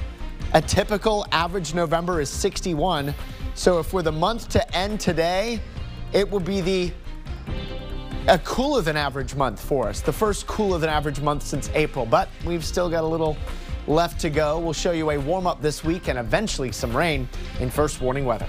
A 0.55 0.61
typical 0.63 1.27
average 1.31 1.75
November 1.75 2.19
is 2.19 2.31
61. 2.31 3.13
So 3.53 3.77
if 3.77 3.93
we're 3.93 4.01
the 4.01 4.11
month 4.11 4.49
to 4.49 4.75
end 4.75 4.99
today, 4.99 5.61
it 6.13 6.27
will 6.27 6.39
be 6.39 6.61
the 6.61 6.91
a 8.27 8.37
cooler 8.39 8.81
than 8.81 8.97
average 8.97 9.35
month 9.35 9.61
for 9.61 9.87
us. 9.87 10.01
The 10.01 10.11
first 10.11 10.47
cooler 10.47 10.77
than 10.79 10.89
average 10.89 11.21
month 11.21 11.43
since 11.43 11.69
April, 11.73 12.05
but 12.05 12.27
we've 12.45 12.65
still 12.65 12.89
got 12.89 13.05
a 13.05 13.07
little 13.07 13.37
left 13.87 14.19
to 14.21 14.29
go. 14.29 14.59
We'll 14.59 14.73
show 14.73 14.91
you 14.91 15.11
a 15.11 15.17
warm 15.17 15.47
up 15.47 15.61
this 15.61 15.83
week 15.83 16.09
and 16.09 16.19
eventually 16.19 16.73
some 16.73 16.95
rain 16.95 17.29
in 17.61 17.69
first 17.69 18.01
warning 18.01 18.25
weather. 18.25 18.47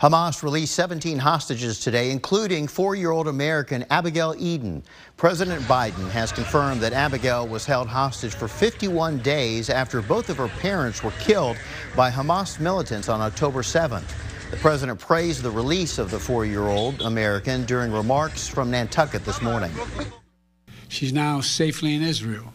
Hamas 0.00 0.44
released 0.44 0.74
17 0.74 1.18
hostages 1.18 1.80
today, 1.80 2.12
including 2.12 2.68
four-year-old 2.68 3.26
American 3.26 3.84
Abigail 3.90 4.32
Edan. 4.34 4.82
President 5.16 5.60
Biden 5.62 6.08
has 6.10 6.30
confirmed 6.30 6.80
that 6.80 6.92
Abigail 6.92 7.48
was 7.48 7.66
held 7.66 7.88
hostage 7.88 8.32
for 8.32 8.46
51 8.46 9.18
days 9.18 9.70
after 9.70 10.00
both 10.00 10.28
of 10.28 10.36
her 10.36 10.46
parents 10.60 11.02
were 11.02 11.10
killed 11.18 11.56
by 11.96 12.12
Hamas 12.12 12.60
militants 12.60 13.08
on 13.08 13.20
October 13.20 13.62
7th. 13.62 14.14
The 14.50 14.56
president 14.56 14.98
praised 14.98 15.42
the 15.42 15.50
release 15.50 15.98
of 15.98 16.10
the 16.10 16.18
four-year-old 16.18 17.02
American 17.02 17.64
during 17.64 17.92
remarks 17.92 18.48
from 18.48 18.70
Nantucket 18.70 19.24
this 19.24 19.42
morning. 19.42 19.70
She's 20.88 21.12
now 21.12 21.40
safely 21.40 21.94
in 21.94 22.02
Israel, 22.02 22.52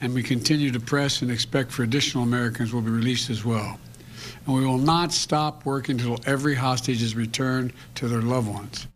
and 0.00 0.14
we 0.14 0.22
continue 0.22 0.70
to 0.70 0.80
press 0.80 1.22
and 1.22 1.30
expect 1.30 1.70
for 1.70 1.82
additional 1.82 2.24
Americans 2.24 2.72
will 2.72 2.82
be 2.82 2.90
released 2.90 3.30
as 3.30 3.44
well 3.44 3.78
and 4.46 4.54
we 4.54 4.64
will 4.64 4.78
not 4.78 5.12
stop 5.12 5.64
working 5.64 5.98
until 5.98 6.18
every 6.24 6.54
hostage 6.54 7.02
is 7.02 7.14
returned 7.14 7.72
to 7.96 8.08
their 8.08 8.22
loved 8.22 8.48
ones. 8.48 8.86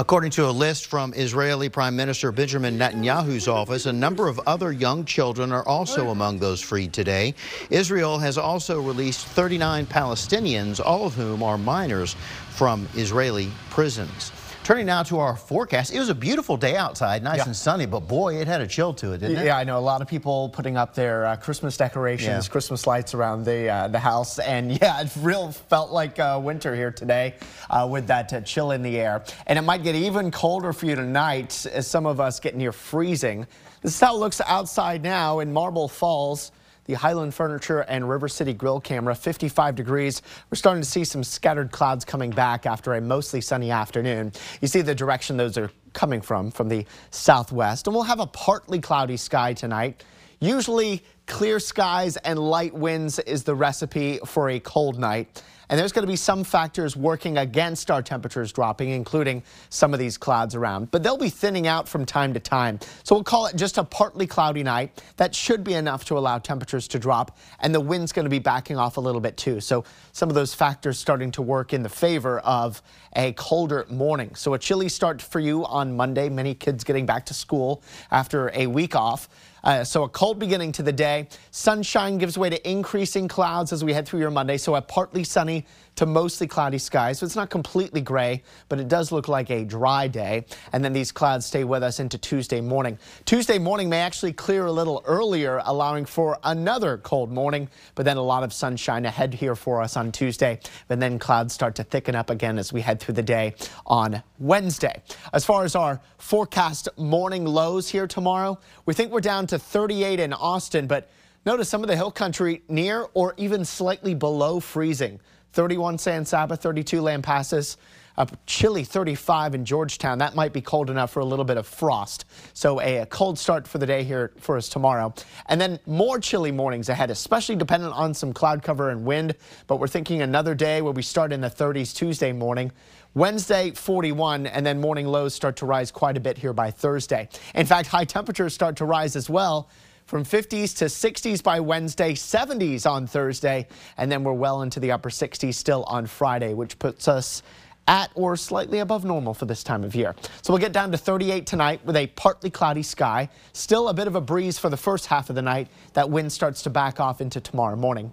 According 0.00 0.30
to 0.30 0.48
a 0.48 0.50
list 0.50 0.86
from 0.86 1.12
Israeli 1.12 1.68
Prime 1.68 1.94
Minister 1.94 2.32
Benjamin 2.32 2.78
Netanyahu's 2.78 3.46
office, 3.46 3.84
a 3.84 3.92
number 3.92 4.28
of 4.28 4.40
other 4.46 4.72
young 4.72 5.04
children 5.04 5.52
are 5.52 5.62
also 5.68 6.08
among 6.08 6.38
those 6.38 6.62
freed 6.62 6.94
today. 6.94 7.34
Israel 7.68 8.18
has 8.18 8.38
also 8.38 8.80
released 8.80 9.26
39 9.26 9.84
Palestinians, 9.84 10.80
all 10.82 11.04
of 11.04 11.12
whom 11.12 11.42
are 11.42 11.58
minors 11.58 12.16
from 12.48 12.88
Israeli 12.94 13.50
prisons. 13.68 14.32
Turning 14.62 14.84
now 14.84 15.02
to 15.02 15.18
our 15.18 15.36
forecast. 15.36 15.92
It 15.92 15.98
was 15.98 16.10
a 16.10 16.14
beautiful 16.14 16.56
day 16.56 16.76
outside, 16.76 17.22
nice 17.22 17.38
yeah. 17.38 17.46
and 17.46 17.56
sunny, 17.56 17.86
but 17.86 18.00
boy, 18.00 18.36
it 18.36 18.46
had 18.46 18.60
a 18.60 18.66
chill 18.66 18.92
to 18.94 19.12
it, 19.12 19.18
didn't 19.18 19.38
it? 19.38 19.46
Yeah, 19.46 19.56
I 19.56 19.64
know. 19.64 19.78
A 19.78 19.80
lot 19.80 20.02
of 20.02 20.06
people 20.06 20.50
putting 20.50 20.76
up 20.76 20.94
their 20.94 21.24
uh, 21.24 21.36
Christmas 21.36 21.78
decorations, 21.78 22.46
yeah. 22.46 22.52
Christmas 22.52 22.86
lights 22.86 23.14
around 23.14 23.44
the 23.44 23.68
uh, 23.68 23.88
the 23.88 23.98
house, 23.98 24.38
and 24.38 24.70
yeah, 24.82 25.00
it 25.00 25.10
real 25.18 25.50
felt 25.50 25.90
like 25.90 26.18
uh, 26.18 26.38
winter 26.42 26.76
here 26.76 26.90
today 26.90 27.34
uh, 27.70 27.88
with 27.90 28.06
that 28.08 28.32
uh, 28.32 28.42
chill 28.42 28.72
in 28.72 28.82
the 28.82 28.98
air. 28.98 29.24
And 29.46 29.58
it 29.58 29.62
might 29.62 29.82
get 29.82 29.94
even 29.94 30.30
colder 30.30 30.74
for 30.74 30.86
you 30.86 30.94
tonight 30.94 31.66
as 31.72 31.86
some 31.86 32.04
of 32.04 32.20
us 32.20 32.38
get 32.38 32.54
near 32.54 32.72
freezing. 32.72 33.46
This 33.80 33.94
is 33.94 34.00
how 34.00 34.14
it 34.14 34.18
looks 34.18 34.42
outside 34.42 35.02
now 35.02 35.40
in 35.40 35.52
Marble 35.52 35.88
Falls 35.88 36.52
the 36.90 36.96
Highland 36.96 37.32
Furniture 37.32 37.80
and 37.82 38.08
River 38.08 38.26
City 38.26 38.52
Grill 38.52 38.80
camera, 38.80 39.14
55 39.14 39.76
degrees. 39.76 40.22
We're 40.50 40.56
starting 40.56 40.82
to 40.82 40.88
see 40.88 41.04
some 41.04 41.22
scattered 41.22 41.70
clouds 41.70 42.04
coming 42.04 42.30
back 42.30 42.66
after 42.66 42.94
a 42.94 43.00
mostly 43.00 43.40
sunny 43.40 43.70
afternoon. 43.70 44.32
You 44.60 44.66
see 44.66 44.80
the 44.80 44.94
direction 44.94 45.36
those 45.36 45.56
are 45.56 45.70
coming 45.92 46.20
from, 46.20 46.50
from 46.50 46.68
the 46.68 46.84
southwest. 47.12 47.86
And 47.86 47.94
we'll 47.94 48.02
have 48.02 48.18
a 48.18 48.26
partly 48.26 48.80
cloudy 48.80 49.16
sky 49.16 49.54
tonight. 49.54 50.02
Usually 50.40 51.04
clear 51.26 51.60
skies 51.60 52.16
and 52.16 52.40
light 52.40 52.74
winds 52.74 53.20
is 53.20 53.44
the 53.44 53.54
recipe 53.54 54.18
for 54.26 54.50
a 54.50 54.58
cold 54.58 54.98
night. 54.98 55.44
And 55.70 55.78
there's 55.78 55.92
going 55.92 56.02
to 56.02 56.10
be 56.10 56.16
some 56.16 56.42
factors 56.42 56.96
working 56.96 57.38
against 57.38 57.92
our 57.92 58.02
temperatures 58.02 58.52
dropping, 58.52 58.90
including 58.90 59.44
some 59.68 59.94
of 59.94 60.00
these 60.00 60.18
clouds 60.18 60.56
around. 60.56 60.90
But 60.90 61.04
they'll 61.04 61.16
be 61.16 61.30
thinning 61.30 61.68
out 61.68 61.88
from 61.88 62.04
time 62.04 62.34
to 62.34 62.40
time. 62.40 62.80
So 63.04 63.14
we'll 63.14 63.22
call 63.22 63.46
it 63.46 63.54
just 63.54 63.78
a 63.78 63.84
partly 63.84 64.26
cloudy 64.26 64.64
night. 64.64 65.00
That 65.16 65.32
should 65.32 65.62
be 65.62 65.74
enough 65.74 66.04
to 66.06 66.18
allow 66.18 66.38
temperatures 66.38 66.88
to 66.88 66.98
drop. 66.98 67.38
And 67.60 67.72
the 67.72 67.80
wind's 67.80 68.10
going 68.10 68.24
to 68.24 68.30
be 68.30 68.40
backing 68.40 68.78
off 68.78 68.96
a 68.96 69.00
little 69.00 69.20
bit 69.20 69.36
too. 69.36 69.60
So 69.60 69.84
some 70.10 70.28
of 70.28 70.34
those 70.34 70.54
factors 70.54 70.98
starting 70.98 71.30
to 71.32 71.42
work 71.42 71.72
in 71.72 71.84
the 71.84 71.88
favor 71.88 72.40
of 72.40 72.82
a 73.14 73.32
colder 73.34 73.86
morning. 73.88 74.34
So 74.34 74.54
a 74.54 74.58
chilly 74.58 74.88
start 74.88 75.22
for 75.22 75.38
you 75.38 75.64
on 75.66 75.96
Monday. 75.96 76.28
Many 76.28 76.52
kids 76.54 76.82
getting 76.82 77.06
back 77.06 77.26
to 77.26 77.34
school 77.34 77.80
after 78.10 78.50
a 78.54 78.66
week 78.66 78.96
off. 78.96 79.28
Uh, 79.62 79.84
so 79.84 80.04
a 80.04 80.08
cold 80.08 80.38
beginning 80.38 80.72
to 80.72 80.82
the 80.82 80.92
day. 80.92 81.28
Sunshine 81.50 82.18
gives 82.18 82.38
way 82.38 82.50
to 82.50 82.70
increasing 82.70 83.28
clouds 83.28 83.72
as 83.72 83.84
we 83.84 83.92
head 83.92 84.06
through 84.06 84.20
your 84.20 84.30
Monday. 84.30 84.56
So 84.56 84.74
a 84.74 84.82
partly 84.82 85.24
sunny 85.24 85.66
to 85.96 86.06
mostly 86.06 86.46
cloudy 86.46 86.78
skies. 86.78 87.18
So 87.18 87.26
it's 87.26 87.36
not 87.36 87.50
completely 87.50 88.00
gray, 88.00 88.42
but 88.68 88.80
it 88.80 88.88
does 88.88 89.12
look 89.12 89.28
like 89.28 89.50
a 89.50 89.64
dry 89.64 90.08
day. 90.08 90.46
And 90.72 90.84
then 90.84 90.92
these 90.92 91.12
clouds 91.12 91.46
stay 91.46 91.64
with 91.64 91.82
us 91.82 92.00
into 92.00 92.18
Tuesday 92.18 92.60
morning. 92.60 92.98
Tuesday 93.24 93.58
morning 93.58 93.88
may 93.88 94.00
actually 94.00 94.32
clear 94.32 94.66
a 94.66 94.72
little 94.72 95.02
earlier, 95.04 95.60
allowing 95.64 96.04
for 96.04 96.38
another 96.44 96.98
cold 96.98 97.30
morning, 97.30 97.68
but 97.94 98.04
then 98.04 98.16
a 98.16 98.22
lot 98.22 98.42
of 98.42 98.52
sunshine 98.52 99.04
ahead 99.04 99.34
here 99.34 99.54
for 99.54 99.82
us 99.82 99.96
on 99.96 100.12
Tuesday. 100.12 100.58
And 100.88 101.00
then 101.00 101.18
clouds 101.18 101.54
start 101.54 101.74
to 101.76 101.84
thicken 101.84 102.14
up 102.14 102.30
again 102.30 102.58
as 102.58 102.72
we 102.72 102.80
head 102.80 103.00
through 103.00 103.14
the 103.14 103.22
day 103.22 103.54
on 103.86 104.22
Wednesday. 104.38 105.02
As 105.32 105.44
far 105.44 105.64
as 105.64 105.74
our 105.74 106.00
forecast 106.18 106.88
morning 106.96 107.44
lows 107.44 107.88
here 107.88 108.06
tomorrow, 108.06 108.58
we 108.86 108.94
think 108.94 109.12
we're 109.12 109.20
down 109.20 109.46
to 109.48 109.58
38 109.58 110.20
in 110.20 110.32
Austin, 110.32 110.86
but 110.86 111.10
notice 111.44 111.68
some 111.68 111.82
of 111.82 111.88
the 111.88 111.96
hill 111.96 112.10
country 112.10 112.62
near 112.68 113.06
or 113.14 113.34
even 113.36 113.64
slightly 113.64 114.14
below 114.14 114.60
freezing. 114.60 115.20
31 115.52 115.98
San 115.98 116.24
Saba, 116.24 116.56
32 116.56 117.02
Lampasas, 117.02 117.76
a 118.16 118.28
chilly 118.46 118.84
35 118.84 119.54
in 119.54 119.64
Georgetown. 119.64 120.18
That 120.18 120.34
might 120.34 120.52
be 120.52 120.60
cold 120.60 120.90
enough 120.90 121.10
for 121.10 121.20
a 121.20 121.24
little 121.24 121.44
bit 121.44 121.56
of 121.56 121.66
frost. 121.66 122.24
So 122.52 122.80
a, 122.80 122.98
a, 122.98 123.06
cold 123.06 123.38
start 123.38 123.66
for 123.66 123.78
the 123.78 123.86
day 123.86 124.04
here 124.04 124.32
for 124.38 124.56
us 124.56 124.68
tomorrow. 124.68 125.14
And 125.46 125.60
then 125.60 125.78
more 125.86 126.18
chilly 126.18 126.52
mornings 126.52 126.88
ahead, 126.88 127.10
especially 127.10 127.56
dependent 127.56 127.94
on 127.94 128.12
some 128.12 128.32
cloud 128.32 128.62
cover 128.62 128.90
and 128.90 129.04
wind. 129.04 129.34
But 129.66 129.76
we're 129.76 129.88
thinking 129.88 130.22
another 130.22 130.54
day 130.54 130.82
where 130.82 130.92
we 130.92 131.02
start 131.02 131.32
in 131.32 131.40
the 131.40 131.50
30s 131.50 131.94
Tuesday 131.94 132.32
morning. 132.32 132.72
Wednesday, 133.14 133.72
41, 133.72 134.46
and 134.46 134.64
then 134.64 134.80
morning 134.80 135.08
lows 135.08 135.34
start 135.34 135.56
to 135.56 135.66
rise 135.66 135.90
quite 135.90 136.16
a 136.16 136.20
bit 136.20 136.38
here 136.38 136.52
by 136.52 136.70
Thursday. 136.70 137.28
In 137.54 137.66
fact, 137.66 137.88
high 137.88 138.04
temperatures 138.04 138.54
start 138.54 138.76
to 138.76 138.84
rise 138.84 139.16
as 139.16 139.28
well 139.28 139.68
from 140.10 140.24
50s 140.24 140.76
to 140.78 140.86
60s 140.86 141.40
by 141.40 141.60
Wednesday, 141.60 142.14
70s 142.14 142.84
on 142.84 143.06
Thursday, 143.06 143.68
and 143.96 144.10
then 144.10 144.24
we're 144.24 144.32
well 144.32 144.62
into 144.62 144.80
the 144.80 144.90
upper 144.90 145.08
60s 145.08 145.54
still 145.54 145.84
on 145.84 146.04
Friday, 146.04 146.52
which 146.52 146.76
puts 146.80 147.06
us 147.06 147.44
at 147.86 148.10
or 148.16 148.36
slightly 148.36 148.80
above 148.80 149.04
normal 149.04 149.34
for 149.34 149.46
this 149.46 149.62
time 149.62 149.84
of 149.84 149.94
year. 149.94 150.16
So 150.42 150.52
we'll 150.52 150.58
get 150.58 150.72
down 150.72 150.90
to 150.90 150.98
38 150.98 151.46
tonight 151.46 151.80
with 151.84 151.94
a 151.94 152.08
partly 152.08 152.50
cloudy 152.50 152.82
sky. 152.82 153.28
Still 153.52 153.88
a 153.88 153.94
bit 153.94 154.08
of 154.08 154.16
a 154.16 154.20
breeze 154.20 154.58
for 154.58 154.68
the 154.68 154.76
first 154.76 155.06
half 155.06 155.30
of 155.30 155.36
the 155.36 155.42
night. 155.42 155.68
That 155.92 156.10
wind 156.10 156.32
starts 156.32 156.62
to 156.62 156.70
back 156.70 156.98
off 156.98 157.20
into 157.20 157.40
tomorrow 157.40 157.76
morning. 157.76 158.10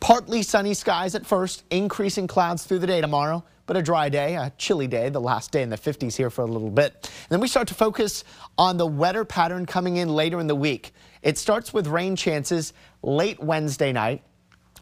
Partly 0.00 0.42
sunny 0.42 0.72
skies 0.72 1.14
at 1.14 1.26
first, 1.26 1.64
increasing 1.68 2.26
clouds 2.26 2.64
through 2.64 2.78
the 2.78 2.86
day 2.86 3.02
tomorrow 3.02 3.44
but 3.66 3.76
a 3.76 3.82
dry 3.82 4.08
day, 4.08 4.36
a 4.36 4.52
chilly 4.58 4.86
day, 4.86 5.08
the 5.08 5.20
last 5.20 5.50
day 5.50 5.62
in 5.62 5.70
the 5.70 5.76
50s 5.76 6.16
here 6.16 6.30
for 6.30 6.42
a 6.42 6.46
little 6.46 6.70
bit. 6.70 6.92
And 7.02 7.28
then 7.30 7.40
we 7.40 7.48
start 7.48 7.68
to 7.68 7.74
focus 7.74 8.24
on 8.58 8.76
the 8.76 8.86
wetter 8.86 9.24
pattern 9.24 9.66
coming 9.66 9.96
in 9.96 10.08
later 10.08 10.40
in 10.40 10.46
the 10.46 10.54
week. 10.54 10.92
It 11.24 11.38
starts 11.38 11.72
with 11.72 11.86
rain 11.86 12.14
chances 12.14 12.74
late 13.02 13.42
Wednesday 13.42 13.92
night. 13.92 14.22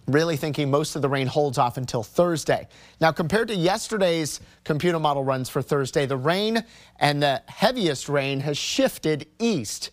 Really 0.08 0.36
thinking 0.36 0.68
most 0.68 0.96
of 0.96 1.02
the 1.02 1.08
rain 1.08 1.28
holds 1.28 1.56
off 1.56 1.76
until 1.76 2.02
Thursday. 2.02 2.66
Now, 3.00 3.12
compared 3.12 3.46
to 3.48 3.54
yesterday's 3.54 4.40
computer 4.64 4.98
model 4.98 5.22
runs 5.22 5.48
for 5.48 5.62
Thursday, 5.62 6.04
the 6.04 6.16
rain 6.16 6.64
and 6.98 7.22
the 7.22 7.40
heaviest 7.46 8.08
rain 8.08 8.40
has 8.40 8.58
shifted 8.58 9.28
east. 9.38 9.90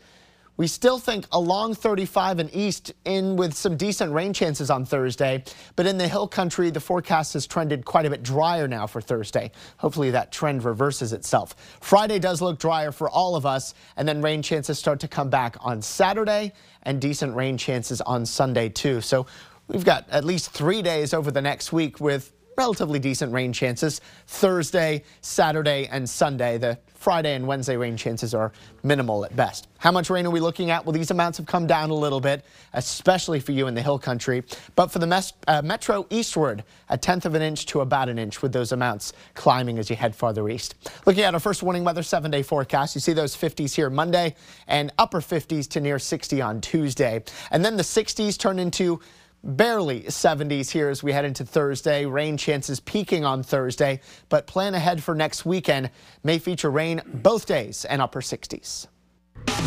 We 0.59 0.67
still 0.67 0.99
think 0.99 1.25
along 1.31 1.75
35 1.75 2.39
and 2.39 2.53
east 2.53 2.91
in 3.05 3.37
with 3.37 3.53
some 3.53 3.77
decent 3.77 4.11
rain 4.11 4.33
chances 4.33 4.69
on 4.69 4.83
Thursday, 4.83 5.45
but 5.77 5.87
in 5.87 5.97
the 5.97 6.05
hill 6.05 6.27
country, 6.27 6.69
the 6.69 6.81
forecast 6.81 7.31
has 7.31 7.47
trended 7.47 7.85
quite 7.85 8.05
a 8.05 8.09
bit 8.09 8.23
drier 8.23 8.67
now 8.67 8.85
for 8.85 8.99
Thursday. 8.99 9.53
Hopefully 9.77 10.11
that 10.11 10.33
trend 10.33 10.65
reverses 10.65 11.13
itself. 11.13 11.55
Friday 11.79 12.19
does 12.19 12.41
look 12.41 12.59
drier 12.59 12.91
for 12.91 13.09
all 13.09 13.37
of 13.37 13.45
us, 13.45 13.73
and 13.95 14.05
then 14.05 14.21
rain 14.21 14.41
chances 14.41 14.77
start 14.77 14.99
to 14.99 15.07
come 15.07 15.29
back 15.29 15.55
on 15.61 15.81
Saturday 15.81 16.51
and 16.83 16.99
decent 16.99 17.33
rain 17.33 17.57
chances 17.57 18.01
on 18.01 18.25
Sunday 18.25 18.67
too. 18.67 18.99
So 18.99 19.27
we've 19.69 19.85
got 19.85 20.09
at 20.09 20.25
least 20.25 20.51
three 20.51 20.81
days 20.81 21.13
over 21.13 21.31
the 21.31 21.41
next 21.41 21.71
week 21.71 22.01
with 22.01 22.33
relatively 22.59 22.99
decent 22.99 23.31
rain 23.31 23.53
chances 23.53 24.01
Thursday, 24.27 25.01
Saturday, 25.21 25.87
and 25.89 26.07
Sunday. 26.09 26.57
The 26.57 26.77
Friday 26.93 27.33
and 27.33 27.47
Wednesday 27.47 27.77
rain 27.77 27.95
chances 27.95 28.33
are 28.33 28.51
minimal 28.83 29.23
at 29.23 29.33
best. 29.33 29.69
How 29.77 29.93
much 29.93 30.09
rain 30.09 30.25
are 30.25 30.29
we 30.29 30.41
looking 30.41 30.69
at? 30.69 30.85
Well, 30.85 30.91
these 30.91 31.09
amounts 31.09 31.37
have 31.37 31.47
come 31.47 31.67
down 31.67 31.89
a 31.89 31.93
little 31.93 32.19
bit, 32.19 32.43
especially 32.73 33.39
for 33.39 33.53
you 33.53 33.67
in 33.67 33.75
the 33.75 33.81
hill 33.81 33.97
country. 33.97 34.43
But 34.75 34.91
for 34.91 34.99
the 34.99 35.33
uh, 35.47 35.61
metro 35.61 36.05
eastward, 36.09 36.65
a 36.89 36.97
tenth 36.97 37.25
of 37.25 37.33
an 37.33 37.41
inch 37.41 37.65
to 37.67 37.79
about 37.79 38.09
an 38.09 38.19
inch 38.19 38.41
with 38.41 38.51
those 38.51 38.73
amounts 38.73 39.13
climbing 39.35 39.79
as 39.79 39.89
you 39.89 39.95
head 39.95 40.13
farther 40.13 40.49
east. 40.49 40.75
Looking 41.05 41.23
at 41.23 41.33
our 41.33 41.39
first 41.39 41.63
warning 41.63 41.85
weather 41.85 42.03
seven 42.03 42.29
day 42.29 42.43
forecast, 42.43 42.93
you 42.93 42.99
see 42.99 43.13
those 43.13 43.37
50s 43.37 43.73
here 43.73 43.89
Monday 43.89 44.35
and 44.67 44.91
upper 44.97 45.21
50s 45.21 45.69
to 45.69 45.79
near 45.79 45.97
60 45.97 46.41
on 46.41 46.59
Tuesday. 46.59 47.23
And 47.51 47.63
then 47.63 47.77
the 47.77 47.83
60s 47.83 48.37
turn 48.37 48.59
into 48.59 48.99
barely 49.43 50.01
70s 50.03 50.69
here 50.69 50.89
as 50.89 51.03
we 51.03 51.11
head 51.11 51.25
into 51.25 51.45
Thursday. 51.45 52.05
Rain 52.05 52.37
chances 52.37 52.79
peaking 52.79 53.25
on 53.25 53.43
Thursday, 53.43 54.01
but 54.29 54.47
plan 54.47 54.73
ahead 54.75 55.03
for 55.03 55.15
next 55.15 55.45
weekend 55.45 55.89
may 56.23 56.39
feature 56.39 56.71
rain 56.71 57.01
both 57.05 57.45
days 57.45 57.85
and 57.85 58.01
upper 58.01 58.21
60s. 58.21 58.87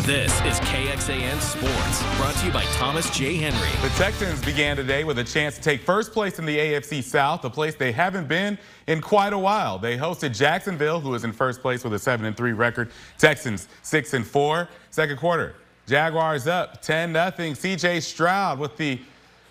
This 0.05 0.33
is 0.41 0.59
KXAN 0.59 1.39
Sports, 1.39 2.17
brought 2.17 2.35
to 2.35 2.45
you 2.45 2.51
by 2.51 2.63
Thomas 2.73 3.09
J. 3.09 3.35
Henry. 3.35 3.69
The 3.81 3.95
Texans 3.95 4.43
began 4.43 4.75
today 4.75 5.03
with 5.03 5.17
a 5.19 5.23
chance 5.23 5.55
to 5.55 5.61
take 5.61 5.81
first 5.81 6.11
place 6.11 6.39
in 6.39 6.45
the 6.45 6.57
AFC 6.57 7.01
South, 7.01 7.43
a 7.45 7.49
place 7.49 7.75
they 7.75 7.91
haven't 7.91 8.27
been 8.27 8.57
in 8.87 9.01
quite 9.01 9.33
a 9.33 9.37
while. 9.37 9.79
They 9.79 9.97
hosted 9.97 10.35
Jacksonville, 10.35 10.99
who 10.99 11.13
is 11.15 11.23
in 11.23 11.31
first 11.31 11.61
place 11.61 11.83
with 11.83 11.93
a 11.93 11.97
7-3 11.97 12.55
record. 12.57 12.91
Texans 13.17 13.67
6-4. 13.83 14.67
Second 14.91 15.17
quarter, 15.17 15.55
Jaguars 15.87 16.47
up 16.47 16.83
10-0. 16.83 17.55
C.J. 17.55 18.01
Stroud 18.01 18.59
with 18.59 18.77
the 18.77 18.99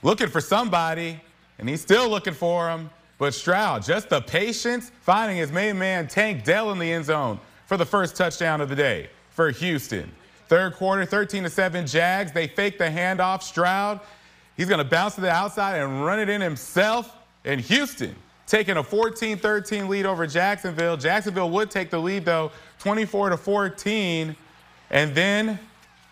looking 0.02 0.28
for 0.28 0.40
somebody, 0.40 1.20
and 1.58 1.68
he's 1.68 1.80
still 1.80 2.08
looking 2.08 2.34
for 2.34 2.68
him. 2.70 2.90
But 3.18 3.34
Stroud, 3.34 3.84
just 3.84 4.08
the 4.08 4.20
patience, 4.20 4.90
finding 5.00 5.36
his 5.36 5.52
main 5.52 5.78
man 5.78 6.08
Tank 6.08 6.44
Dell 6.44 6.72
in 6.72 6.78
the 6.78 6.92
end 6.92 7.04
zone 7.04 7.38
for 7.66 7.76
the 7.76 7.86
first 7.86 8.16
touchdown 8.16 8.60
of 8.60 8.68
the 8.68 8.76
day 8.76 9.10
for 9.30 9.50
Houston. 9.50 10.10
Third 10.48 10.74
quarter, 10.74 11.04
13 11.04 11.44
to 11.44 11.50
7 11.50 11.86
Jags. 11.86 12.32
They 12.32 12.46
fake 12.46 12.78
the 12.78 12.84
handoff. 12.84 13.42
Stroud, 13.42 14.00
he's 14.56 14.68
going 14.68 14.78
to 14.78 14.84
bounce 14.84 15.14
to 15.14 15.20
the 15.20 15.30
outside 15.30 15.78
and 15.80 16.04
run 16.04 16.18
it 16.20 16.28
in 16.28 16.40
himself. 16.40 17.16
And 17.44 17.60
Houston 17.60 18.14
taking 18.46 18.76
a 18.76 18.82
14-13 18.82 19.88
lead 19.88 20.04
over 20.04 20.26
Jacksonville. 20.26 20.96
Jacksonville 20.96 21.48
would 21.50 21.70
take 21.70 21.90
the 21.90 21.98
lead 21.98 22.24
though, 22.24 22.50
24 22.80 23.30
to 23.30 23.36
14. 23.36 24.36
And 24.90 25.14
then 25.14 25.58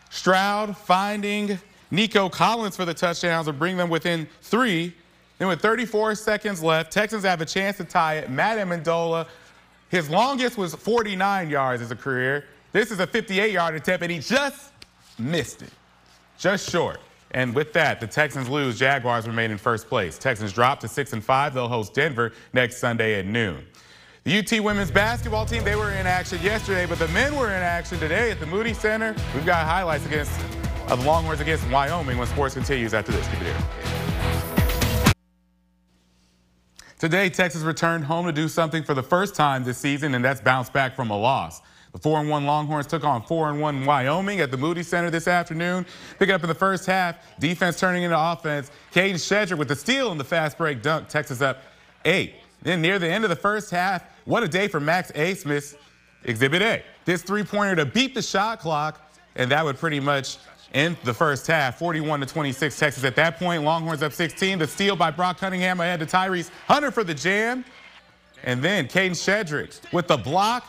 Stroud 0.09 0.77
finding 0.77 1.59
Nico 1.91 2.29
Collins 2.29 2.77
for 2.77 2.85
the 2.85 2.95
touchdowns 2.95 3.49
and 3.49 3.59
bring 3.59 3.77
them 3.77 3.89
within 3.89 4.29
three. 4.43 4.95
Then 5.39 5.49
with 5.49 5.61
34 5.61 6.15
seconds 6.15 6.63
left, 6.63 6.93
Texans 6.93 7.25
have 7.25 7.41
a 7.41 7.47
chance 7.47 7.79
to 7.79 7.85
tie 7.85 8.17
it. 8.17 8.31
Matt 8.31 8.59
Ammendola, 8.59 9.27
his 9.89 10.09
longest 10.11 10.59
was 10.59 10.75
49 10.75 11.51
yards 11.51 11.83
as 11.83 11.91
a 11.91 11.97
career. 11.97 12.45
This 12.73 12.91
is 12.91 13.01
a 13.01 13.07
58-yard 13.07 13.75
attempt, 13.75 14.03
and 14.03 14.13
he 14.13 14.19
just 14.19 14.71
missed 15.19 15.63
it, 15.63 15.71
just 16.39 16.71
short. 16.71 17.01
And 17.33 17.55
with 17.55 17.73
that, 17.73 18.01
the 18.01 18.07
Texans 18.07 18.49
lose. 18.49 18.79
Jaguars 18.79 19.27
remain 19.27 19.51
in 19.51 19.59
first 19.59 19.89
place. 19.89 20.19
Texans 20.19 20.53
drop 20.53 20.81
to 20.81 20.89
six 20.89 21.13
and 21.13 21.25
five. 21.25 21.55
They'll 21.55 21.69
host 21.69 21.95
Denver 21.95 22.33
next 22.53 22.79
Sunday 22.79 23.19
at 23.19 23.27
noon. 23.27 23.65
The 24.25 24.39
UT 24.39 24.63
women's 24.63 24.91
basketball 24.91 25.47
team, 25.47 25.65
they 25.65 25.77
were 25.77 25.93
in 25.93 26.07
action 26.07 26.43
yesterday, 26.43 26.87
but 26.87 26.99
the 26.99 27.09
men 27.09 27.35
were 27.37 27.47
in 27.47 27.63
action 27.63 27.99
today 27.99 28.31
at 28.31 28.39
the 28.39 28.47
Moody 28.47 28.75
Center. 28.75 29.15
We've 29.35 29.47
got 29.47 29.65
highlights 29.65 30.05
against 30.07 30.33
of 30.91 31.01
the 31.01 31.07
Longhorns 31.07 31.41
against 31.41 31.69
Wyoming 31.71 32.19
when 32.19 32.27
sports 32.27 32.55
continues 32.55 32.95
after 32.95 33.13
this. 33.13 33.27
Keep 33.29 33.43
it 33.43 33.45
here. 33.45 35.15
Today, 36.99 37.31
Texas 37.31 37.63
returned 37.63 38.05
home 38.05 38.27
to 38.27 38.33
do 38.33 38.49
something 38.49 38.83
for 38.83 38.93
the 38.93 39.03
first 39.03 39.35
time 39.35 39.65
this 39.65 39.79
season, 39.79 40.15
and 40.15 40.25
that's 40.25 40.41
bounce 40.41 40.69
back 40.69 40.95
from 40.95 41.11
a 41.11 41.17
loss. 41.17 41.63
The 41.93 41.99
4 41.99 42.25
1 42.25 42.45
Longhorns 42.45 42.87
took 42.87 43.05
on 43.05 43.23
4 43.23 43.55
1 43.55 43.87
Wyoming 43.87 44.41
at 44.41 44.51
the 44.51 44.57
Moody 44.57 44.83
Center 44.83 45.11
this 45.11 45.27
afternoon. 45.27 45.87
Picking 46.19 46.35
up 46.35 46.43
in 46.43 46.49
the 46.49 46.55
first 46.55 46.87
half, 46.87 47.17
defense 47.39 47.81
turning 47.81 48.03
into 48.03 48.19
offense. 48.19 48.71
Kadin 48.93 49.15
Shedrick 49.15 49.59
with 49.59 49.69
the 49.69 49.77
steal 49.77 50.13
in 50.13 50.19
the 50.19 50.25
fast 50.25 50.59
break 50.59 50.83
dunk, 50.83 51.09
Texas 51.09 51.41
up 51.41 51.63
8. 52.05 52.35
Then 52.63 52.83
near 52.83 52.99
the 52.99 53.09
end 53.09 53.25
of 53.25 53.31
the 53.31 53.37
first 53.37 53.71
half, 53.71 54.05
what 54.25 54.43
a 54.43 54.49
day 54.49 54.69
for 54.69 54.79
Max 54.79 55.11
Abmas, 55.13 55.77
Exhibit 56.25 56.63
A. 56.63 56.83
This 57.07 57.23
three 57.23 57.45
pointer 57.45 57.77
to 57.77 57.87
beat 57.87 58.15
the 58.15 58.23
shot 58.23 58.61
clock, 58.61 59.11
and 59.37 59.51
that 59.51 59.65
would 59.65 59.79
pretty 59.79 60.01
much 60.01 60.37
end 60.75 60.97
the 61.05 61.15
first 61.15 61.47
half. 61.47 61.79
41 61.79 62.21
to 62.21 62.27
26 62.27 62.79
Texas 62.79 63.05
at 63.05 63.17
that 63.17 63.39
point. 63.39 63.63
Longhorns 63.63 64.03
up 64.03 64.13
16. 64.13 64.59
The 64.59 64.67
steal 64.67 64.97
by 64.97 65.11
Brock 65.11 65.39
Cunningham 65.39 65.81
ahead 65.81 66.01
to 66.01 66.07
Tyrese 66.07 66.51
Hunter 66.67 66.91
for 66.91 67.05
the 67.05 67.15
jam. 67.15 67.65
And 68.43 68.63
then 68.63 68.89
Kadin 68.89 69.13
Shedrick 69.13 69.93
with 69.93 70.09
the 70.09 70.17
block 70.17 70.65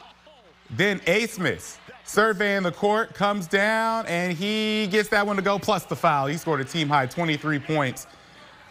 then 0.71 1.01
A. 1.05 1.27
Smith 1.27 1.79
surveying 2.05 2.63
the 2.63 2.71
court 2.71 3.13
comes 3.13 3.47
down 3.47 4.05
and 4.07 4.33
he 4.33 4.87
gets 4.87 5.09
that 5.09 5.25
one 5.25 5.35
to 5.35 5.41
go 5.41 5.59
plus 5.59 5.85
the 5.85 5.95
foul. 5.95 6.27
He 6.27 6.37
scored 6.37 6.61
a 6.61 6.65
team 6.65 6.87
high 6.87 7.05
23 7.05 7.59
points 7.59 8.07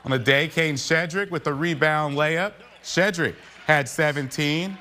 on 0.05 0.11
the 0.11 0.19
day. 0.19 0.49
Kane 0.49 0.75
Shedrick 0.75 1.31
with 1.31 1.45
the 1.45 1.53
rebound 1.53 2.17
layup. 2.17 2.53
Shedrick 2.83 3.35
had 3.67 3.89
17 3.89 4.77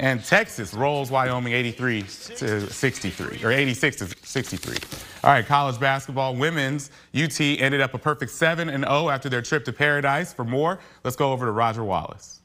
and 0.00 0.24
Texas 0.24 0.74
rolls 0.74 1.10
Wyoming 1.10 1.52
83 1.52 2.02
to 2.02 2.72
63 2.72 3.44
or 3.44 3.52
86 3.52 3.96
to 3.96 4.06
63. 4.26 4.76
All 5.24 5.30
right, 5.30 5.46
college 5.46 5.80
basketball 5.80 6.36
women's 6.36 6.90
UT 7.14 7.40
ended 7.40 7.80
up 7.80 7.94
a 7.94 7.98
perfect 7.98 8.30
7 8.30 8.68
and 8.68 8.84
0 8.84 9.08
after 9.08 9.30
their 9.30 9.40
trip 9.40 9.64
to 9.64 9.72
Paradise. 9.72 10.34
For 10.34 10.44
more, 10.44 10.80
let's 11.02 11.16
go 11.16 11.32
over 11.32 11.46
to 11.46 11.50
Roger 11.50 11.82
Wallace. 11.82 12.42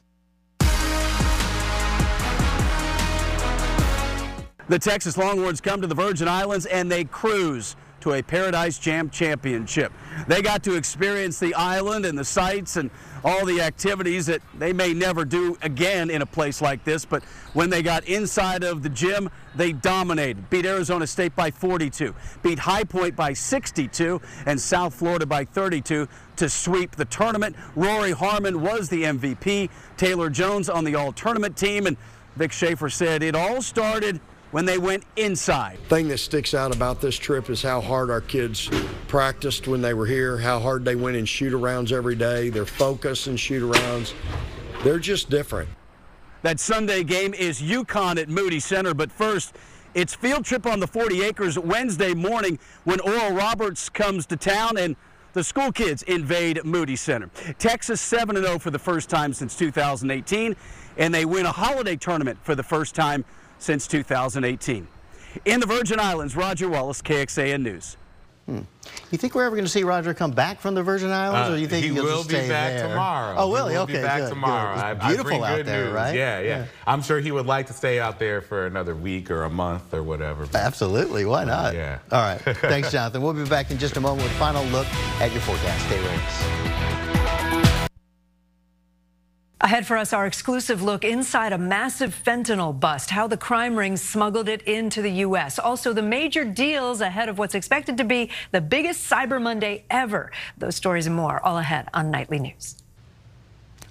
The 4.70 4.78
Texas 4.80 5.18
Longhorns 5.18 5.60
come 5.60 5.82
to 5.82 5.86
the 5.86 5.94
Virgin 5.94 6.26
Islands 6.26 6.64
and 6.64 6.90
they 6.90 7.04
cruise 7.04 7.76
to 8.00 8.14
a 8.14 8.22
Paradise 8.22 8.78
Jam 8.78 9.10
Championship. 9.10 9.92
They 10.26 10.42
got 10.42 10.62
to 10.64 10.74
experience 10.74 11.38
the 11.38 11.54
island 11.54 12.04
and 12.04 12.18
the 12.18 12.24
sights 12.24 12.76
and 12.76 12.90
all 13.24 13.44
the 13.44 13.60
activities 13.60 14.26
that 14.26 14.40
they 14.58 14.72
may 14.72 14.94
never 14.94 15.24
do 15.24 15.58
again 15.62 16.10
in 16.10 16.22
a 16.22 16.26
place 16.26 16.62
like 16.62 16.84
this. 16.84 17.04
But 17.04 17.22
when 17.52 17.70
they 17.70 17.82
got 17.82 18.04
inside 18.04 18.64
of 18.64 18.82
the 18.82 18.88
gym, 18.88 19.30
they 19.54 19.72
dominated. 19.72 20.48
Beat 20.50 20.66
Arizona 20.66 21.06
State 21.06 21.34
by 21.36 21.50
42, 21.50 22.14
beat 22.42 22.58
High 22.58 22.84
Point 22.84 23.16
by 23.16 23.32
62, 23.32 24.20
and 24.46 24.60
South 24.60 24.94
Florida 24.94 25.26
by 25.26 25.44
32 25.44 26.08
to 26.36 26.48
sweep 26.48 26.96
the 26.96 27.04
tournament. 27.04 27.56
Rori 27.76 28.12
Harmon 28.12 28.62
was 28.62 28.88
the 28.88 29.04
MVP. 29.04 29.68
Taylor 29.96 30.30
Jones 30.30 30.70
on 30.70 30.84
the 30.84 30.94
all 30.94 31.12
tournament 31.12 31.56
team. 31.56 31.86
And 31.86 31.96
Vic 32.36 32.52
Schaefer 32.52 32.88
said 32.88 33.22
it 33.22 33.34
all 33.34 33.60
started 33.60 34.20
when 34.50 34.64
they 34.64 34.78
went 34.78 35.04
inside. 35.16 35.78
thing 35.88 36.08
that 36.08 36.18
sticks 36.18 36.54
out 36.54 36.74
about 36.74 37.00
this 37.00 37.16
trip 37.16 37.50
is 37.50 37.62
how 37.62 37.80
hard 37.80 38.10
our 38.10 38.20
kids 38.20 38.68
practiced 39.08 39.68
when 39.68 39.80
they 39.80 39.94
were 39.94 40.06
here, 40.06 40.38
how 40.38 40.58
hard 40.58 40.84
they 40.84 40.96
went 40.96 41.16
in 41.16 41.24
shoot 41.24 41.52
arounds 41.52 41.92
every 41.92 42.16
day, 42.16 42.50
their 42.50 42.66
focus 42.66 43.26
in 43.26 43.36
shoot 43.36 43.62
arounds. 43.62 44.12
They're 44.82 44.98
just 44.98 45.30
different. 45.30 45.68
That 46.42 46.58
Sunday 46.58 47.04
game 47.04 47.34
is 47.34 47.60
UConn 47.60 48.18
at 48.18 48.28
Moody 48.28 48.60
Center, 48.60 48.94
but 48.94 49.12
first, 49.12 49.54
it's 49.92 50.14
field 50.14 50.44
trip 50.44 50.66
on 50.66 50.80
the 50.80 50.86
40 50.86 51.22
acres 51.22 51.58
Wednesday 51.58 52.14
morning 52.14 52.58
when 52.84 53.00
Oral 53.00 53.32
Roberts 53.32 53.88
comes 53.88 54.24
to 54.26 54.36
town 54.36 54.78
and 54.78 54.96
the 55.32 55.44
school 55.44 55.70
kids 55.70 56.02
invade 56.04 56.64
Moody 56.64 56.96
Center. 56.96 57.28
Texas 57.58 58.00
7 58.00 58.36
0 58.36 58.58
for 58.58 58.70
the 58.70 58.78
first 58.78 59.10
time 59.10 59.32
since 59.32 59.56
2018, 59.56 60.56
and 60.96 61.14
they 61.14 61.24
win 61.24 61.46
a 61.46 61.52
holiday 61.52 61.96
tournament 61.96 62.38
for 62.42 62.54
the 62.54 62.62
first 62.62 62.94
time 62.94 63.24
since 63.60 63.86
2018. 63.86 64.88
In 65.44 65.60
the 65.60 65.66
Virgin 65.66 66.00
Islands, 66.00 66.34
Roger 66.34 66.68
Wallace, 66.68 67.00
KXAN 67.02 67.62
News. 67.62 67.96
Hmm. 68.46 68.60
You 69.12 69.18
think 69.18 69.34
we're 69.36 69.44
ever 69.44 69.54
going 69.54 69.66
to 69.66 69.70
see 69.70 69.84
Roger 69.84 70.12
come 70.12 70.32
back 70.32 70.58
from 70.60 70.74
the 70.74 70.82
Virgin 70.82 71.10
Islands, 71.10 71.50
uh, 71.50 71.52
or 71.52 71.56
you 71.56 71.68
think 71.68 71.84
he 71.84 71.92
will 71.92 72.02
will 72.02 72.16
just 72.18 72.30
be 72.30 72.34
stay 72.36 72.48
back 72.48 72.72
there? 72.72 72.88
tomorrow? 72.88 73.36
Oh, 73.38 73.48
will 73.48 73.68
he? 73.68 73.76
will 73.76 73.82
okay, 73.82 73.92
be 73.96 74.02
back 74.02 74.20
good, 74.22 74.30
tomorrow. 74.30 74.74
Good. 74.74 74.84
I, 74.84 74.90
It's 74.92 75.04
I 75.04 75.08
beautiful 75.08 75.44
out 75.44 75.56
good 75.58 75.66
there, 75.66 75.84
news. 75.84 75.92
right? 75.94 76.14
Yeah, 76.16 76.40
yeah, 76.40 76.64
I'm 76.86 77.00
sure 77.02 77.20
he 77.20 77.30
would 77.30 77.46
like 77.46 77.68
to 77.68 77.72
stay 77.72 78.00
out 78.00 78.18
there 78.18 78.40
for 78.40 78.66
another 78.66 78.96
week 78.96 79.30
or 79.30 79.44
a 79.44 79.50
month 79.50 79.94
or 79.94 80.02
whatever. 80.02 80.48
Absolutely. 80.52 81.26
Why 81.26 81.44
not? 81.44 81.74
Yeah. 81.74 81.98
All 82.10 82.22
right. 82.22 82.40
Thanks, 82.56 82.90
Jonathan. 82.90 83.22
We'll 83.22 83.34
be 83.34 83.44
back 83.44 83.70
in 83.70 83.78
just 83.78 83.96
a 83.96 84.00
moment 84.00 84.24
with 84.24 84.32
a 84.32 84.38
final 84.40 84.64
look 84.66 84.86
at 85.20 85.30
your 85.30 85.42
forecast. 85.42 85.86
Stay 85.86 86.00
with 86.00 86.10
us. 86.10 87.09
Ahead 89.62 89.86
for 89.86 89.98
us, 89.98 90.14
our 90.14 90.26
exclusive 90.26 90.80
look 90.80 91.04
inside 91.04 91.52
a 91.52 91.58
massive 91.58 92.18
fentanyl 92.24 92.78
bust, 92.78 93.10
how 93.10 93.26
the 93.26 93.36
crime 93.36 93.76
rings 93.76 94.00
smuggled 94.00 94.48
it 94.48 94.62
into 94.62 95.02
the 95.02 95.10
U.S. 95.26 95.58
Also, 95.58 95.92
the 95.92 96.00
major 96.00 96.46
deals 96.46 97.02
ahead 97.02 97.28
of 97.28 97.36
what's 97.36 97.54
expected 97.54 97.98
to 97.98 98.04
be 98.04 98.30
the 98.52 98.62
biggest 98.62 99.10
Cyber 99.10 99.40
Monday 99.40 99.84
ever. 99.90 100.32
Those 100.56 100.76
stories 100.76 101.06
and 101.06 101.14
more 101.14 101.44
all 101.44 101.58
ahead 101.58 101.88
on 101.92 102.10
Nightly 102.10 102.38
News. 102.38 102.76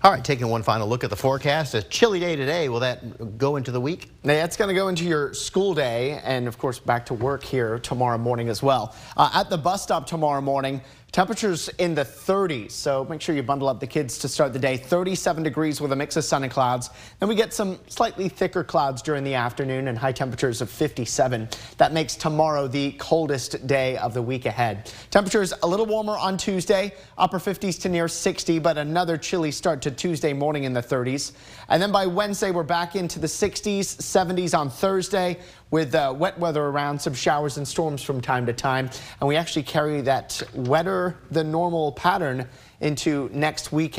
All 0.01 0.11
right, 0.11 0.23
taking 0.23 0.47
one 0.47 0.63
final 0.63 0.87
look 0.87 1.03
at 1.03 1.11
the 1.11 1.15
forecast. 1.15 1.75
A 1.75 1.83
chilly 1.83 2.19
day 2.19 2.35
today. 2.35 2.67
Will 2.67 2.79
that 2.79 3.37
go 3.37 3.57
into 3.57 3.69
the 3.69 3.81
week? 3.81 4.09
That's 4.23 4.57
going 4.57 4.69
to 4.69 4.73
go 4.73 4.87
into 4.87 5.03
your 5.03 5.35
school 5.35 5.75
day 5.75 6.19
and, 6.23 6.47
of 6.47 6.57
course, 6.57 6.79
back 6.79 7.05
to 7.07 7.13
work 7.13 7.43
here 7.43 7.77
tomorrow 7.77 8.17
morning 8.17 8.49
as 8.49 8.63
well. 8.63 8.95
Uh, 9.15 9.29
at 9.35 9.51
the 9.51 9.57
bus 9.57 9.83
stop 9.83 10.07
tomorrow 10.07 10.41
morning, 10.41 10.81
Temperatures 11.11 11.69
in 11.79 11.95
the 11.95 12.05
30s, 12.05 12.69
so 12.69 13.03
make 13.09 13.19
sure 13.19 13.33
you 13.33 13.41
bundle 13.41 13.67
up 13.67 13.79
the 13.79 13.87
kids 13.87 14.19
to 14.19 14.27
start 14.27 14.53
the 14.53 14.59
day. 14.59 14.77
37 14.77 15.41
degrees 15.41 15.81
with 15.81 15.91
a 15.91 15.95
mix 15.95 16.15
of 16.17 16.23
sun 16.23 16.43
and 16.43 16.51
clouds. 16.51 16.91
Then 17.17 17.27
we 17.27 17.33
get 17.33 17.51
some 17.51 17.79
slightly 17.87 18.29
thicker 18.29 18.63
clouds 18.63 19.01
during 19.01 19.23
the 19.23 19.33
afternoon 19.33 19.87
and 19.87 19.97
high 19.97 20.11
temperatures 20.11 20.61
of 20.61 20.69
57. 20.69 21.49
That 21.77 21.93
makes 21.93 22.15
tomorrow 22.15 22.67
the 22.67 22.91
coldest 22.93 23.65
day 23.65 23.97
of 23.97 24.13
the 24.13 24.21
week 24.21 24.45
ahead. 24.45 24.91
Temperatures 25.09 25.51
a 25.63 25.67
little 25.67 25.87
warmer 25.87 26.15
on 26.15 26.37
Tuesday, 26.37 26.93
upper 27.17 27.39
50s 27.39 27.81
to 27.81 27.89
near 27.89 28.07
60, 28.07 28.59
but 28.59 28.77
another 28.77 29.17
chilly 29.17 29.49
start 29.49 29.81
to 29.81 29.89
Tuesday 29.89 30.31
morning 30.31 30.65
in 30.65 30.73
the 30.73 30.83
30s. 30.83 31.31
And 31.69 31.81
then 31.81 31.91
by 31.91 32.05
Wednesday, 32.05 32.51
we're 32.51 32.61
back 32.61 32.95
into 32.95 33.17
the 33.17 33.27
60s, 33.27 33.97
70s 33.97 34.55
on 34.55 34.69
Thursday 34.69 35.39
with 35.71 35.93
uh, 35.93 36.13
wet 36.17 36.39
weather 36.39 36.63
around, 36.63 36.99
some 36.99 37.13
showers 37.13 37.57
and 37.57 37.67
storms 37.67 38.01
from 38.01 38.21
time 38.21 38.45
to 38.45 38.53
time. 38.53 38.89
And 39.19 39.27
we 39.27 39.35
actually 39.35 39.63
carry 39.63 40.01
that 40.01 40.41
wetter 40.53 41.17
than 41.29 41.51
normal 41.51 41.91
pattern 41.91 42.47
into 42.81 43.29
next 43.33 43.71
weekend. 43.71 43.87